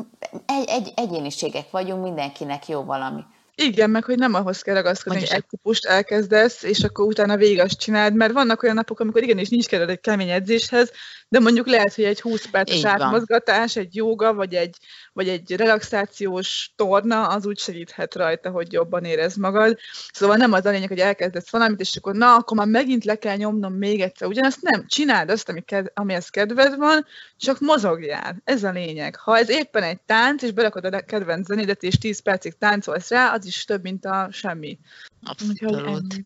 Egy, 0.47 0.69
egy, 0.69 0.93
egyéniségek 0.97 1.71
vagyunk, 1.71 2.03
mindenkinek 2.03 2.69
jó 2.69 2.85
valami. 2.85 3.25
Igen, 3.63 3.91
meg 3.91 4.05
hogy 4.05 4.19
nem 4.19 4.35
ahhoz 4.35 4.63
kell 4.63 4.75
ragaszkodni, 4.75 5.19
hogy 5.19 5.29
egy 5.33 5.47
típust 5.47 5.85
elkezdesz, 5.85 6.63
és 6.63 6.79
akkor 6.79 7.07
utána 7.07 7.37
végig 7.37 7.61
azt 7.61 7.79
csináld, 7.79 8.15
mert 8.15 8.33
vannak 8.33 8.63
olyan 8.63 8.75
napok, 8.75 9.01
amikor 9.01 9.23
igenis 9.23 9.49
nincs 9.49 9.67
kedved 9.67 9.91
egy 9.91 10.01
kemény 10.01 10.31
edzéshez, 10.31 10.93
de 11.29 11.41
mondjuk 11.41 11.67
lehet, 11.67 11.95
hogy 11.95 12.05
egy 12.05 12.21
20 12.21 12.47
perces 12.47 12.85
átmozgatás, 12.85 13.77
egy 13.77 13.95
jóga, 13.95 14.35
vagy 14.35 14.55
egy, 14.55 14.77
vagy 15.13 15.29
egy 15.29 15.57
relaxációs 15.57 16.73
torna, 16.77 17.27
az 17.27 17.47
úgy 17.47 17.59
segíthet 17.59 18.15
rajta, 18.15 18.51
hogy 18.51 18.73
jobban 18.73 19.05
érez 19.05 19.37
magad. 19.37 19.79
Szóval 20.13 20.37
nem 20.37 20.53
az 20.53 20.67
a 20.67 20.71
lényeg, 20.71 20.89
hogy 20.89 20.99
elkezdesz 20.99 21.51
valamit, 21.51 21.81
és 21.81 21.97
akkor 21.97 22.15
na, 22.15 22.35
akkor 22.35 22.57
már 22.57 22.67
megint 22.67 23.05
le 23.05 23.15
kell 23.15 23.37
nyomnom 23.37 23.75
még 23.75 24.01
egyszer. 24.01 24.29
Ugyanazt 24.29 24.63
nem, 24.63 24.87
csináld 24.87 25.31
azt, 25.31 25.49
ami 25.49 25.61
ked, 25.61 25.91
amihez 25.95 26.29
kedved 26.29 26.77
van, 26.77 27.07
csak 27.37 27.61
mozogjál. 27.61 28.41
Ez 28.45 28.65
a 28.65 28.71
lényeg. 28.71 29.17
Ha 29.17 29.39
ez 29.39 29.51
éppen 29.51 29.83
egy 29.83 30.01
tánc, 30.07 30.43
és 30.43 30.53
berakod 30.53 30.85
a 30.85 31.01
kedvenc 31.01 31.47
zenédet, 31.47 31.83
és 31.83 31.99
10 31.99 32.21
percig 32.21 32.59
táncolsz 32.59 33.11
rá, 33.11 33.33
az 33.33 33.46
is 33.47 33.65
több, 33.65 33.83
mint 33.83 34.05
a 34.05 34.29
semmi. 34.31 34.79
Abszolút. 35.25 36.25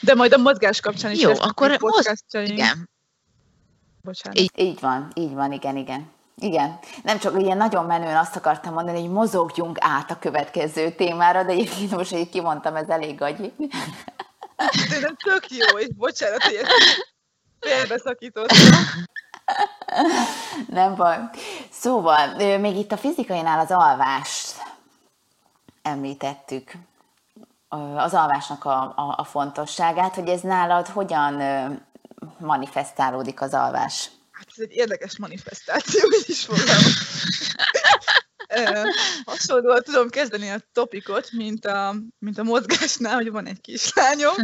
De 0.00 0.14
majd 0.14 0.32
a 0.32 0.36
mozgás 0.36 0.80
kapcsán 0.80 1.12
is 1.12 1.20
Jó, 1.20 1.32
akkor 1.38 1.76
most, 1.80 2.26
igen, 2.32 2.88
Bocsánat. 4.06 4.38
Így, 4.38 4.50
így 4.54 4.80
van, 4.80 5.10
így 5.14 5.34
van, 5.34 5.52
igen, 5.52 5.76
igen. 5.76 6.14
Igen, 6.38 6.78
nem 7.02 7.18
csak 7.18 7.40
ilyen 7.40 7.56
nagyon 7.56 7.84
menően 7.84 8.16
azt 8.16 8.36
akartam 8.36 8.72
mondani, 8.72 9.00
hogy 9.00 9.10
mozogjunk 9.10 9.78
át 9.80 10.10
a 10.10 10.18
következő 10.18 10.90
témára, 10.90 11.42
de 11.44 11.52
egyébként 11.52 11.90
most, 11.90 12.10
hogy 12.10 12.28
kimondtam, 12.28 12.76
ez 12.76 12.88
elég 12.88 13.18
gagyi. 13.18 13.52
De 15.00 15.12
tök 15.24 15.50
jó, 15.50 15.78
és 15.78 15.88
bocsánat, 15.96 16.42
hogy 16.42 16.54
ezt 16.54 16.72
félbeszakítottam. 17.60 18.56
Nem 20.68 20.94
baj. 20.94 21.18
Szóval, 21.70 22.58
még 22.58 22.76
itt 22.76 22.92
a 22.92 22.96
fizikainál 22.96 23.58
az 23.58 23.70
alvást 23.70 24.54
említettük, 25.86 26.72
az 27.96 28.14
alvásnak 28.14 28.64
a, 28.64 28.82
a, 28.82 29.14
a 29.16 29.24
fontosságát, 29.24 30.14
hogy 30.14 30.28
ez 30.28 30.40
nálad 30.40 30.86
hogyan 30.86 31.42
manifestálódik 32.38 33.40
az 33.40 33.54
alvás? 33.54 34.10
Hát 34.30 34.46
ez 34.56 34.62
egy 34.62 34.72
érdekes 34.72 35.18
manifestáció, 35.18 36.00
így 36.18 36.30
is 36.30 36.44
fogom. 36.44 36.64
hasonlóan 39.24 39.82
tudom 39.82 40.08
kezdeni 40.08 40.48
a 40.48 40.60
topikot, 40.72 41.32
mint 41.32 41.66
a, 41.66 41.94
mint 42.18 42.38
a 42.38 42.42
mozgásnál, 42.42 43.14
hogy 43.14 43.30
van 43.30 43.46
egy 43.46 43.60
kislányom, 43.60 44.34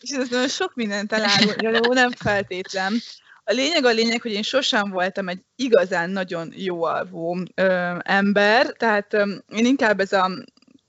és 0.00 0.10
ez 0.10 0.28
nagyon 0.28 0.48
sok 0.48 0.74
mindent 0.74 1.12
elárul, 1.12 1.94
nem 1.94 2.10
feltétlen. 2.10 3.00
A 3.44 3.52
lényeg 3.52 3.84
a 3.84 3.90
lényeg, 3.90 4.22
hogy 4.22 4.32
én 4.32 4.42
sosem 4.42 4.90
voltam 4.90 5.28
egy 5.28 5.44
igazán 5.56 6.10
nagyon 6.10 6.52
jó 6.56 6.84
alvó 6.84 7.38
ö, 7.54 7.96
ember, 7.98 8.66
tehát 8.66 9.12
ö, 9.12 9.34
én 9.48 9.66
inkább 9.66 10.00
ez 10.00 10.12
a 10.12 10.30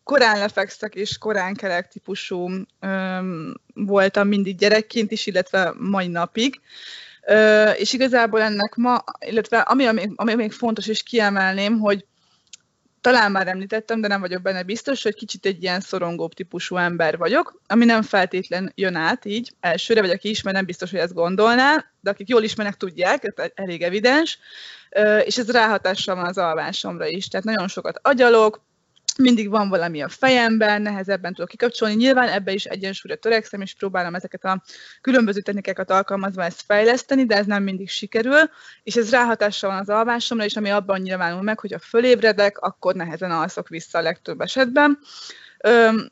korán 0.04 0.40
lefekszek 0.40 0.96
és 0.96 1.18
korán 1.18 1.54
kelek 1.54 1.88
típusú 1.88 2.50
voltam 3.74 4.28
mindig 4.28 4.58
gyerekként 4.58 5.12
is, 5.12 5.26
illetve 5.26 5.74
mai 5.78 6.08
napig. 6.08 6.62
Ö, 7.26 7.70
és 7.70 7.94
igazából 7.94 8.42
ennek 8.42 8.76
ma, 8.76 9.04
illetve 9.20 9.60
ami, 9.60 9.86
ami, 9.86 10.10
ami 10.16 10.36
még 10.36 10.52
fontos, 10.52 10.88
és 10.88 11.04
kiemelném, 11.04 11.80
hogy 11.80 12.06
talán 13.02 13.32
már 13.32 13.48
említettem, 13.48 14.02
de 14.02 14.08
nem 14.08 14.22
vagyok 14.22 14.42
benne 14.42 14.64
biztos, 14.64 15.04
hogy 15.04 15.16
kicsit 15.16 15.46
egy 15.46 15.64
ilyen 15.64 15.80
szorongóbb 15.80 16.34
típusú 16.34 16.78
ember 16.78 17.18
vagyok, 17.18 17.62
ami 17.68 17.86
nem 17.86 18.02
feltétlen 18.02 18.72
jön 18.76 18.96
át 18.96 19.26
így 19.26 19.54
elsőre, 19.60 20.02
vagy 20.02 20.10
aki 20.10 20.30
ismer, 20.30 20.54
nem 20.54 20.66
biztos, 20.66 20.92
hogy 20.92 21.00
ezt 21.00 21.14
gondolná, 21.14 21.86
de 22.02 22.10
akik 22.10 22.30
jól 22.30 22.44
ismernek, 22.44 22.78
tudják, 22.78 23.24
ez 23.24 23.50
elég 23.56 23.82
evidens, 23.82 24.40
és 25.24 25.38
ez 25.38 25.52
ráhatással 25.52 26.16
van 26.16 26.26
az 26.26 26.38
alvásomra 26.38 27.08
is. 27.08 27.28
Tehát 27.28 27.46
nagyon 27.46 27.68
sokat 27.68 28.00
agyalok, 28.02 28.62
mindig 29.18 29.50
van 29.50 29.70
valami 29.70 30.02
a 30.02 30.08
fejemben, 30.08 30.82
nehezebben 30.82 31.34
tudok 31.34 31.50
kikapcsolni. 31.50 31.96
Nyilván 31.96 32.28
ebbe 32.28 32.52
is 32.52 32.66
egyensúlyra 32.66 33.18
törekszem, 33.18 33.62
és 33.62 33.76
próbálom 33.76 34.16
ezeket 34.16 34.44
a 34.44 34.62
különböző 35.02 35.42
technikákat 35.42 35.90
alkalmazva 35.90 36.44
ezt 36.44 36.64
fejleszteni, 36.66 37.26
de 37.26 37.36
ez 37.36 37.46
nem 37.46 37.64
mindig 37.64 37.90
sikerül, 37.90 38.50
és 38.84 38.96
ez 38.96 39.12
ráhatással 39.12 39.70
van 39.70 39.80
az 39.80 39.90
alvásomra, 39.90 40.46
és 40.46 40.56
ami 40.56 40.70
abban 40.70 41.02
nyilvánul 41.02 41.42
meg, 41.42 41.60
hogy 41.60 41.74
a 41.74 41.80
fölébredek, 41.80 42.58
akkor 42.58 42.96
nehezen 42.96 43.32
alszok 43.32 43.68
vissza 43.68 43.98
a 43.98 44.02
legtöbb 44.02 44.42
esetben. 44.42 45.00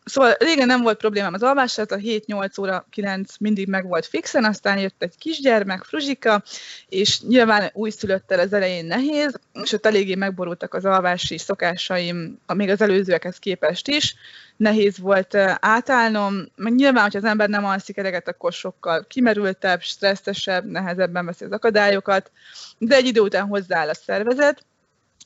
Szóval 0.04 0.36
régen 0.40 0.68
nem 0.68 0.82
volt 0.82 0.98
problémám 0.98 1.34
az 1.34 1.44
alvással, 1.44 1.86
a 1.90 1.96
7-8 1.96 2.60
óra 2.60 2.86
9 2.90 3.38
mindig 3.38 3.68
meg 3.68 3.88
volt 3.88 4.06
fixen, 4.06 4.44
aztán 4.44 4.80
jött 4.80 5.04
egy 5.04 5.18
kisgyermek, 5.18 5.84
Fruzsika, 5.84 6.44
és 6.90 7.22
nyilván 7.22 7.70
újszülöttel 7.74 8.40
az 8.40 8.54
elején 8.54 8.86
nehéz, 8.86 9.40
és 9.64 9.72
ott 9.72 9.86
eléggé 9.86 10.16
megborultak 10.16 10.74
az 10.74 10.86
alvási 10.86 11.38
szokásaim, 11.38 12.40
még 12.54 12.70
az 12.70 12.82
előzőekhez 12.82 13.38
képest 13.38 13.88
is. 13.88 14.16
Nehéz 14.58 14.98
volt 14.98 15.36
átállnom, 15.60 16.46
meg 16.56 16.76
nyilván, 16.76 17.04
hogyha 17.04 17.20
az 17.20 17.26
ember 17.26 17.50
nem 17.50 17.66
alszik 17.66 17.98
eleget, 17.98 18.28
akkor 18.28 18.54
sokkal 18.54 19.06
kimerültebb, 19.08 19.82
stresszesebb, 19.82 20.66
nehezebben 20.66 21.26
veszi 21.26 21.46
az 21.46 21.52
akadályokat, 21.52 22.32
de 22.78 22.96
egy 22.96 23.06
idő 23.06 23.20
után 23.20 23.48
hozzááll 23.48 23.90
a 23.90 23.94
szervezet, 23.94 24.66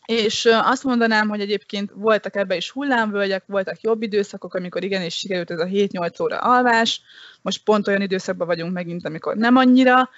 és 0.05 0.47
azt 0.51 0.83
mondanám, 0.83 1.29
hogy 1.29 1.39
egyébként 1.39 1.91
voltak 1.93 2.35
ebbe 2.35 2.55
is 2.55 2.71
hullámvölgyek, 2.71 3.43
voltak 3.47 3.81
jobb 3.81 4.01
időszakok, 4.01 4.53
amikor 4.53 4.83
igenis 4.83 5.15
sikerült 5.15 5.51
ez 5.51 5.59
a 5.59 5.65
7-8 5.65 6.21
óra 6.21 6.37
alvás, 6.37 7.01
most 7.41 7.63
pont 7.63 7.87
olyan 7.87 8.01
időszakban 8.01 8.47
vagyunk 8.47 8.73
megint, 8.73 9.05
amikor 9.05 9.35
nem 9.35 9.55
annyira, 9.55 10.09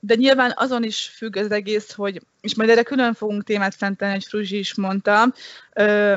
de 0.00 0.14
nyilván 0.14 0.52
azon 0.56 0.84
is 0.84 1.12
függ 1.16 1.36
az 1.36 1.50
egész, 1.50 1.92
hogy, 1.92 2.20
és 2.40 2.54
majd 2.54 2.70
erre 2.70 2.82
külön 2.82 3.14
fogunk 3.14 3.44
témát 3.44 3.76
szentelni, 3.76 4.14
egy 4.14 4.24
Fruzsi 4.24 4.58
is 4.58 4.74
mondta, 4.74 5.34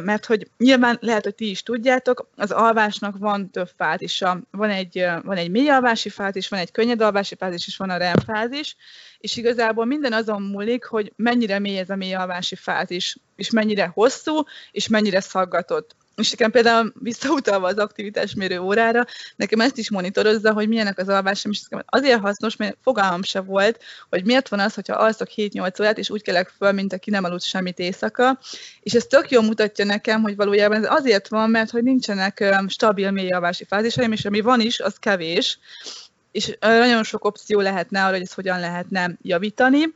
mert 0.02 0.26
hogy 0.26 0.48
nyilván 0.58 0.98
lehet, 1.02 1.24
hogy 1.24 1.36
ti 1.36 1.50
is 1.50 1.64
tudjátok, 1.64 2.30
az 2.36 2.52
alvásnak 2.52 3.18
van 3.18 3.50
több 3.50 3.70
fázisa. 3.78 4.40
Van 4.52 4.70
egy, 4.70 5.06
van 5.24 5.38
egy 5.38 5.52
mély 5.52 5.70
alvási 5.70 6.10
fázis, 6.10 6.48
van 6.48 6.60
egy 6.60 6.72
könnyed 6.72 7.02
alvási 7.02 7.36
fázis, 7.36 7.68
és 7.68 7.78
van 7.78 7.90
a 7.90 7.98
REM 7.98 8.20
fázis, 8.26 8.76
és 9.18 9.38
igazából 9.38 9.86
minden 9.86 10.14
azon 10.14 10.42
múlik, 10.42 10.86
hogy 10.86 11.14
mennyire 11.16 11.60
mély 11.60 11.78
ez 11.78 11.90
a 11.90 11.96
mély 11.96 12.14
alvási 12.14 12.56
fázis, 12.56 13.18
és 13.36 13.50
mennyire 13.50 13.92
hosszú, 13.94 14.44
és 14.72 14.88
mennyire 14.88 15.20
szaggatott 15.20 15.96
és 16.16 16.32
nekem 16.32 16.52
például 16.52 16.94
visszautalva 17.00 17.68
az 17.68 17.78
aktivitásmérő 17.78 18.60
órára, 18.60 19.06
nekem 19.36 19.60
ezt 19.60 19.78
is 19.78 19.90
monitorozza, 19.90 20.54
hogy 20.54 20.68
milyenek 20.68 20.98
az 20.98 21.10
alvásom, 21.10 21.52
és 21.52 21.62
azért 21.86 22.20
hasznos, 22.20 22.56
mert 22.56 22.78
fogalmam 22.82 23.24
se 23.24 23.40
volt, 23.40 23.84
hogy 24.10 24.26
miért 24.26 24.50
van 24.50 24.60
az, 24.60 24.74
hogyha 24.74 24.96
alszok 24.96 25.28
7-8 25.36 25.82
órát, 25.82 25.98
és 25.98 26.10
úgy 26.10 26.22
kelek 26.22 26.54
föl, 26.58 26.72
mint 26.72 26.94
aki 26.94 27.10
nem 27.10 27.24
aludt 27.24 27.44
semmit 27.44 27.80
éjszaka, 27.80 28.40
és 28.80 28.94
ez 28.94 29.04
tök 29.04 29.32
jól 29.32 29.44
mutatja 29.44 29.86
nekem, 29.86 30.22
hogy 30.22 30.36
valójában 30.36 30.78
ez 30.78 30.92
azért 30.92 31.28
van, 31.28 31.50
mert 31.50 31.70
hogy 31.70 31.84
nincsenek 31.84 32.56
stabil 32.68 33.12
mély 33.12 33.32
alvási 33.32 33.66
fázisaim, 33.66 34.12
és 34.12 34.26
ami 34.26 34.42
van 34.42 34.60
is, 34.60 34.80
az 34.80 34.96
kevés, 34.96 35.60
és 36.32 36.58
nagyon 36.60 37.04
sok 37.04 37.26
opció 37.26 37.60
lehetne 37.60 38.04
arra, 38.04 38.14
hogy 38.14 38.22
ezt 38.22 38.34
hogyan 38.34 38.60
lehetne 38.60 39.12
javítani, 39.22 39.94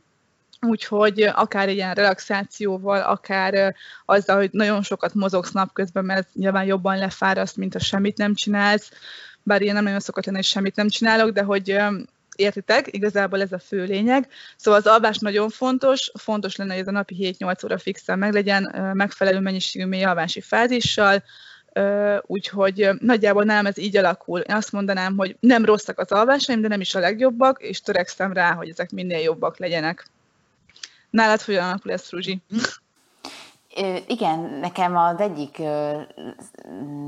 Úgyhogy 0.66 1.22
akár 1.22 1.68
ilyen 1.68 1.94
relaxációval, 1.94 3.00
akár 3.00 3.74
azzal, 4.04 4.36
hogy 4.36 4.50
nagyon 4.52 4.82
sokat 4.82 5.14
mozogsz 5.14 5.52
napközben, 5.52 6.04
mert 6.04 6.28
nyilván 6.34 6.64
jobban 6.64 6.98
lefáraszt, 6.98 7.56
mint 7.56 7.72
ha 7.72 7.78
semmit 7.78 8.16
nem 8.16 8.34
csinálsz, 8.34 8.90
bár 9.42 9.62
én 9.62 9.72
nem 9.72 9.84
nagyon 9.84 10.00
szokott 10.00 10.24
lenni, 10.24 10.36
hogy 10.36 10.46
semmit 10.46 10.76
nem 10.76 10.88
csinálok, 10.88 11.30
de 11.30 11.42
hogy 11.42 11.76
értitek, 12.36 12.94
igazából 12.94 13.40
ez 13.40 13.52
a 13.52 13.58
fő 13.58 13.84
lényeg. 13.84 14.28
Szóval 14.56 14.80
az 14.80 14.86
alvás 14.86 15.18
nagyon 15.18 15.48
fontos, 15.48 16.12
fontos 16.18 16.56
lenne, 16.56 16.72
hogy 16.72 16.80
ez 16.80 16.88
a 16.88 16.90
napi 16.90 17.36
7-8 17.38 17.64
óra 17.64 17.78
fixen 17.78 18.18
meg 18.18 18.32
legyen, 18.32 18.92
megfelelő 18.94 19.38
mennyiségű 19.38 19.84
mély 19.84 20.04
alvási 20.04 20.40
fázissal, 20.40 21.22
úgyhogy 22.22 22.90
nagyjából 22.98 23.44
nem 23.44 23.66
ez 23.66 23.78
így 23.78 23.96
alakul. 23.96 24.40
Én 24.40 24.54
azt 24.54 24.72
mondanám, 24.72 25.16
hogy 25.16 25.36
nem 25.40 25.64
rosszak 25.64 25.98
az 25.98 26.12
alvásaim, 26.12 26.60
de 26.60 26.68
nem 26.68 26.80
is 26.80 26.94
a 26.94 27.00
legjobbak, 27.00 27.62
és 27.62 27.80
törekszem 27.80 28.32
rá, 28.32 28.52
hogy 28.52 28.68
ezek 28.68 28.90
minél 28.90 29.18
jobbak 29.18 29.58
legyenek. 29.58 30.06
Nálad 31.10 31.42
hogyan 31.42 31.64
alakul 31.64 31.92
ez, 31.92 32.06
Fruzsi? 32.06 32.42
Igen, 34.06 34.38
nekem 34.38 34.96
az 34.96 35.20
egyik 35.20 35.58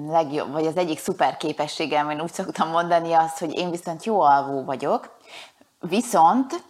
legjobb, 0.09 0.53
vagy 0.53 0.67
az 0.67 0.77
egyik 0.77 0.99
szuper 0.99 1.37
képességem, 1.37 2.11
én 2.11 2.21
úgy 2.21 2.33
szoktam 2.33 2.69
mondani 2.69 3.13
az, 3.13 3.39
hogy 3.39 3.55
én 3.55 3.71
viszont 3.71 4.05
jó 4.05 4.21
alvó 4.21 4.65
vagyok, 4.65 5.21
Viszont 5.89 6.65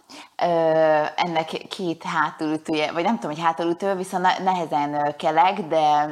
ennek 1.15 1.45
két 1.69 2.03
hátulütője, 2.03 2.91
vagy 2.91 3.03
nem 3.03 3.15
tudom, 3.19 3.35
hogy 3.35 3.43
hátulütő, 3.43 3.95
viszont 3.95 4.43
nehezen 4.43 5.15
kelek, 5.17 5.61
de 5.61 6.05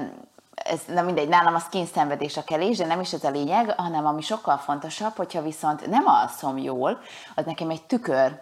ez 0.53 0.81
nem 0.87 1.05
mindegy, 1.05 1.27
nálam 1.27 1.55
az 1.55 1.69
kényszenvedés 1.69 2.37
a 2.37 2.43
kelés, 2.43 2.77
de 2.77 2.85
nem 2.85 2.99
is 2.99 3.13
ez 3.13 3.23
a 3.23 3.29
lényeg, 3.29 3.79
hanem 3.79 4.05
ami 4.05 4.21
sokkal 4.21 4.57
fontosabb, 4.57 5.15
hogyha 5.15 5.41
viszont 5.41 5.87
nem 5.87 6.03
alszom 6.05 6.57
jól, 6.57 6.99
az 7.35 7.45
nekem 7.45 7.69
egy 7.69 7.83
tükör 7.83 8.39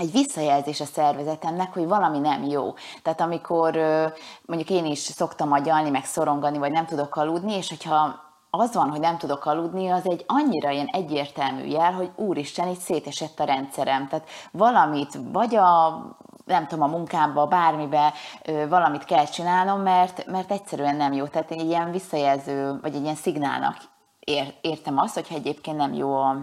egy 0.00 0.12
visszajelzés 0.12 0.80
a 0.80 0.84
szervezetemnek, 0.84 1.72
hogy 1.72 1.86
valami 1.86 2.18
nem 2.18 2.42
jó. 2.42 2.74
Tehát 3.02 3.20
amikor 3.20 3.78
mondjuk 4.46 4.70
én 4.70 4.84
is 4.84 4.98
szoktam 4.98 5.52
agyalni, 5.52 5.90
meg 5.90 6.04
szorongani, 6.04 6.58
vagy 6.58 6.72
nem 6.72 6.86
tudok 6.86 7.16
aludni, 7.16 7.52
és 7.56 7.68
hogyha 7.68 8.28
az 8.50 8.74
van, 8.74 8.90
hogy 8.90 9.00
nem 9.00 9.18
tudok 9.18 9.46
aludni, 9.46 9.88
az 9.88 10.08
egy 10.08 10.24
annyira 10.26 10.70
ilyen 10.70 10.86
egyértelmű 10.92 11.64
jel, 11.64 11.92
hogy 11.92 12.10
úristen, 12.16 12.68
itt 12.68 12.78
szétesett 12.78 13.40
a 13.40 13.44
rendszerem. 13.44 14.08
Tehát 14.08 14.28
valamit, 14.52 15.18
vagy 15.32 15.54
a 15.54 16.02
nem 16.44 16.66
tudom, 16.66 16.84
a 16.84 16.96
munkámba, 16.96 17.46
bármibe 17.46 18.12
valamit 18.68 19.04
kell 19.04 19.24
csinálnom, 19.24 19.80
mert, 19.80 20.26
mert 20.26 20.50
egyszerűen 20.50 20.96
nem 20.96 21.12
jó. 21.12 21.26
Tehát 21.26 21.50
egy 21.50 21.64
ilyen 21.64 21.90
visszajelző, 21.90 22.78
vagy 22.82 22.94
egy 22.94 23.02
ilyen 23.02 23.14
szignálnak 23.14 23.76
ér, 24.20 24.54
értem 24.60 24.98
azt, 24.98 25.14
hogyha 25.14 25.34
egyébként 25.34 25.76
nem 25.76 25.94
jó 25.94 26.14
a, 26.14 26.36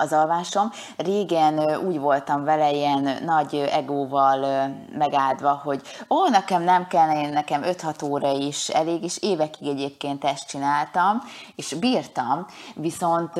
az 0.00 0.12
alvásom. 0.12 0.70
Régen 0.96 1.76
úgy 1.76 1.98
voltam 1.98 2.44
vele 2.44 2.70
ilyen 2.70 3.08
nagy 3.24 3.54
egóval 3.54 4.68
megáldva, 4.98 5.60
hogy 5.64 5.80
ó, 6.10 6.28
nekem 6.28 6.62
nem 6.62 6.86
én 6.92 7.28
nekem 7.28 7.62
5-6 7.64 8.04
óra 8.04 8.30
is 8.30 8.68
elég, 8.68 9.02
és 9.02 9.18
évekig 9.22 9.68
egyébként 9.68 10.24
ezt 10.24 10.48
csináltam, 10.48 11.22
és 11.56 11.74
bírtam, 11.74 12.46
viszont, 12.74 13.32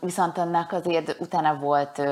viszont 0.00 0.38
annak 0.38 0.72
azért 0.72 1.16
utána 1.20 1.54
volt 1.54 2.02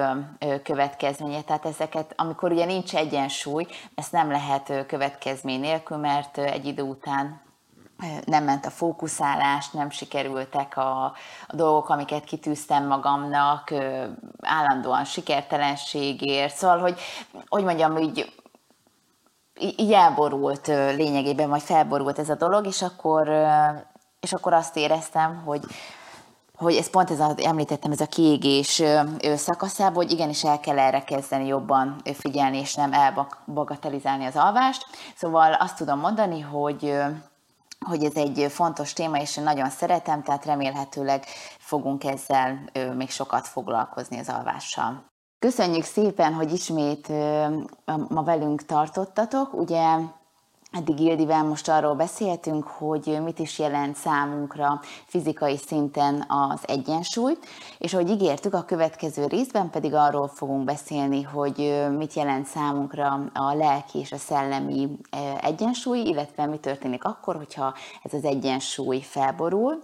következménye, 0.63 1.41
tehát 1.41 1.67
ezeket, 1.67 2.13
amikor 2.17 2.53
ugye 2.53 2.65
nincs 2.65 2.95
egyensúly, 2.95 3.67
ezt 3.95 4.13
nem 4.13 4.31
lehet 4.31 4.87
következmény 4.87 5.61
nélkül, 5.61 5.97
mert 5.97 6.39
egy 6.39 6.67
idő 6.67 6.83
után 6.83 7.44
nem 8.25 8.45
ment 8.45 8.67
a 8.67 8.71
fókuszálás, 8.71 9.71
nem 9.71 9.91
sikerültek 9.91 10.77
a, 10.77 11.05
a 11.47 11.55
dolgok, 11.55 11.89
amiket 11.89 12.25
kitűztem 12.25 12.87
magamnak, 12.87 13.75
állandóan 14.41 15.05
sikertelenségért, 15.05 16.57
szóval, 16.57 16.79
hogy, 16.79 17.01
hogy 17.49 17.65
mondjam, 17.65 17.97
úgy 17.97 18.33
így 19.61 19.93
elborult 19.93 20.67
lényegében, 20.97 21.49
vagy 21.49 21.63
felborult 21.63 22.19
ez 22.19 22.29
a 22.29 22.35
dolog, 22.35 22.67
és 22.67 22.83
akkor, 22.83 23.29
és 24.21 24.33
akkor 24.33 24.53
azt 24.53 24.77
éreztem, 24.77 25.43
hogy, 25.45 25.63
hogy 26.57 26.75
ez 26.75 26.91
pont 26.91 27.11
ez 27.11 27.21
a, 27.21 27.35
említettem, 27.37 27.93
ez 27.93 28.01
a 28.01 28.07
kiégés 28.07 28.83
szakaszában, 29.35 29.95
hogy 29.95 30.11
igenis 30.13 30.45
el 30.45 30.61
kell 30.61 30.79
erre 30.79 31.05
kezdeni 31.05 31.47
jobban 31.47 31.97
figyelni, 32.15 32.59
és 32.59 32.75
nem 32.75 32.93
elbagatelizálni 32.93 34.25
az 34.25 34.37
alvást. 34.37 34.87
Szóval 35.17 35.53
azt 35.53 35.77
tudom 35.77 35.99
mondani, 35.99 36.41
hogy 36.41 36.95
hogy 37.85 38.05
ez 38.05 38.15
egy 38.15 38.47
fontos 38.51 38.93
téma, 38.93 39.19
és 39.21 39.37
én 39.37 39.45
nagyon 39.45 39.71
szeretem, 39.71 40.23
tehát 40.23 40.45
remélhetőleg 40.45 41.25
fogunk 41.59 42.05
ezzel 42.05 42.59
még 42.97 43.11
sokat 43.11 43.47
foglalkozni 43.47 44.19
az 44.19 44.29
alvással. 44.29 45.05
Köszönjük 45.39 45.85
szépen, 45.85 46.33
hogy 46.33 46.53
ismét 46.53 47.09
ma 48.09 48.23
velünk 48.23 48.65
tartottatok. 48.65 49.55
Ugye 49.55 49.97
Eddig 50.77 51.01
Ildivel 51.01 51.45
most 51.45 51.69
arról 51.69 51.95
beszéltünk, 51.95 52.67
hogy 52.67 53.19
mit 53.25 53.39
is 53.39 53.59
jelent 53.59 53.97
számunkra 53.97 54.81
fizikai 55.07 55.57
szinten 55.57 56.25
az 56.29 56.61
egyensúly, 56.67 57.37
és 57.79 57.95
ahogy 57.95 58.11
ígértük, 58.11 58.55
a 58.55 58.65
következő 58.65 59.27
részben 59.27 59.71
pedig 59.71 59.95
arról 59.95 60.29
fogunk 60.29 60.65
beszélni, 60.65 61.23
hogy 61.23 61.87
mit 61.97 62.13
jelent 62.15 62.47
számunkra 62.47 63.31
a 63.33 63.55
lelki 63.55 63.99
és 63.99 64.13
a 64.13 64.17
szellemi 64.17 64.89
egyensúly, 65.41 65.99
illetve 65.99 66.47
mi 66.47 66.59
történik 66.59 67.05
akkor, 67.05 67.37
hogyha 67.37 67.75
ez 68.03 68.13
az 68.13 68.25
egyensúly 68.25 69.01
felborul. 69.01 69.83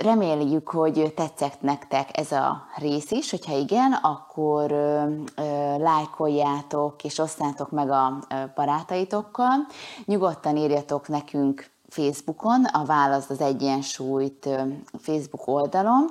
Reméljük, 0.00 0.68
hogy 0.68 1.12
tetszett 1.16 1.60
nektek 1.60 2.18
ez 2.18 2.32
a 2.32 2.66
rész 2.76 3.10
is, 3.10 3.30
hogyha 3.30 3.56
igen, 3.56 3.92
akkor 3.92 4.70
lájkoljátok 5.78 7.04
és 7.04 7.18
osszátok 7.18 7.70
meg 7.70 7.90
a 7.90 8.18
barátaitokkal. 8.54 9.66
Nyugodtan 10.04 10.56
írjatok 10.56 11.08
nekünk 11.08 11.70
Facebookon, 11.88 12.64
a 12.64 12.84
Válasz 12.84 13.30
az 13.30 13.40
Egyensúlyt 13.40 14.48
Facebook 14.98 15.46
oldalon. 15.46 16.04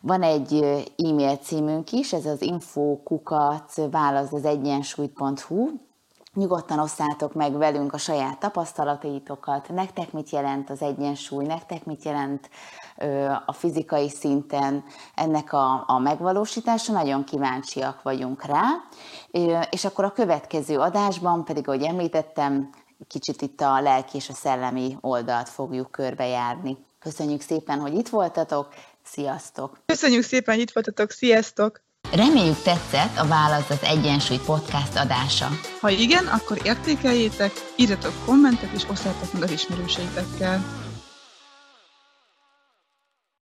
Van 0.00 0.22
egy 0.22 0.54
e-mail 0.96 1.36
címünk 1.36 1.92
is, 1.92 2.12
ez 2.12 2.26
az 2.26 2.42
infokukat 2.42 3.80
egyensúlyt.hu, 4.44 5.68
Nyugodtan 6.34 6.78
osszátok 6.78 7.32
meg 7.34 7.56
velünk 7.56 7.92
a 7.92 7.98
saját 7.98 8.38
tapasztalataitokat, 8.38 9.68
nektek 9.68 10.12
mit 10.12 10.30
jelent 10.30 10.70
az 10.70 10.82
egyensúly, 10.82 11.44
nektek 11.44 11.84
mit 11.84 12.04
jelent 12.04 12.50
a 13.46 13.52
fizikai 13.52 14.08
szinten 14.08 14.84
ennek 15.14 15.52
a, 15.52 15.84
a 15.86 15.98
megvalósítása, 15.98 16.92
nagyon 16.92 17.24
kíváncsiak 17.24 18.02
vagyunk 18.02 18.44
rá. 18.44 18.62
És 19.70 19.84
akkor 19.84 20.04
a 20.04 20.12
következő 20.12 20.78
adásban 20.78 21.44
pedig, 21.44 21.68
ahogy 21.68 21.82
említettem, 21.82 22.70
kicsit 23.08 23.42
itt 23.42 23.60
a 23.60 23.80
lelki 23.80 24.16
és 24.16 24.28
a 24.28 24.32
szellemi 24.32 24.96
oldalt 25.00 25.48
fogjuk 25.48 25.90
körbejárni. 25.90 26.76
Köszönjük 26.98 27.40
szépen, 27.40 27.80
hogy 27.80 27.94
itt 27.94 28.08
voltatok, 28.08 28.74
sziasztok! 29.02 29.78
Köszönjük 29.86 30.22
szépen, 30.22 30.54
hogy 30.54 30.62
itt 30.62 30.72
voltatok, 30.72 31.10
sziasztok! 31.10 31.83
Reméljük 32.14 32.62
tetszett 32.62 33.18
a 33.18 33.26
Válasz 33.26 33.70
az 33.70 33.82
Egyensúly 33.82 34.38
podcast 34.46 34.96
adása. 34.96 35.48
Ha 35.80 35.90
igen, 35.90 36.26
akkor 36.26 36.58
értékeljétek, 36.62 37.52
írjatok 37.76 38.12
kommentet 38.24 38.72
és 38.72 38.82
osszátok 38.90 39.32
meg 39.32 39.42
az 39.42 39.50
ismerőseitekkel. 39.50 40.83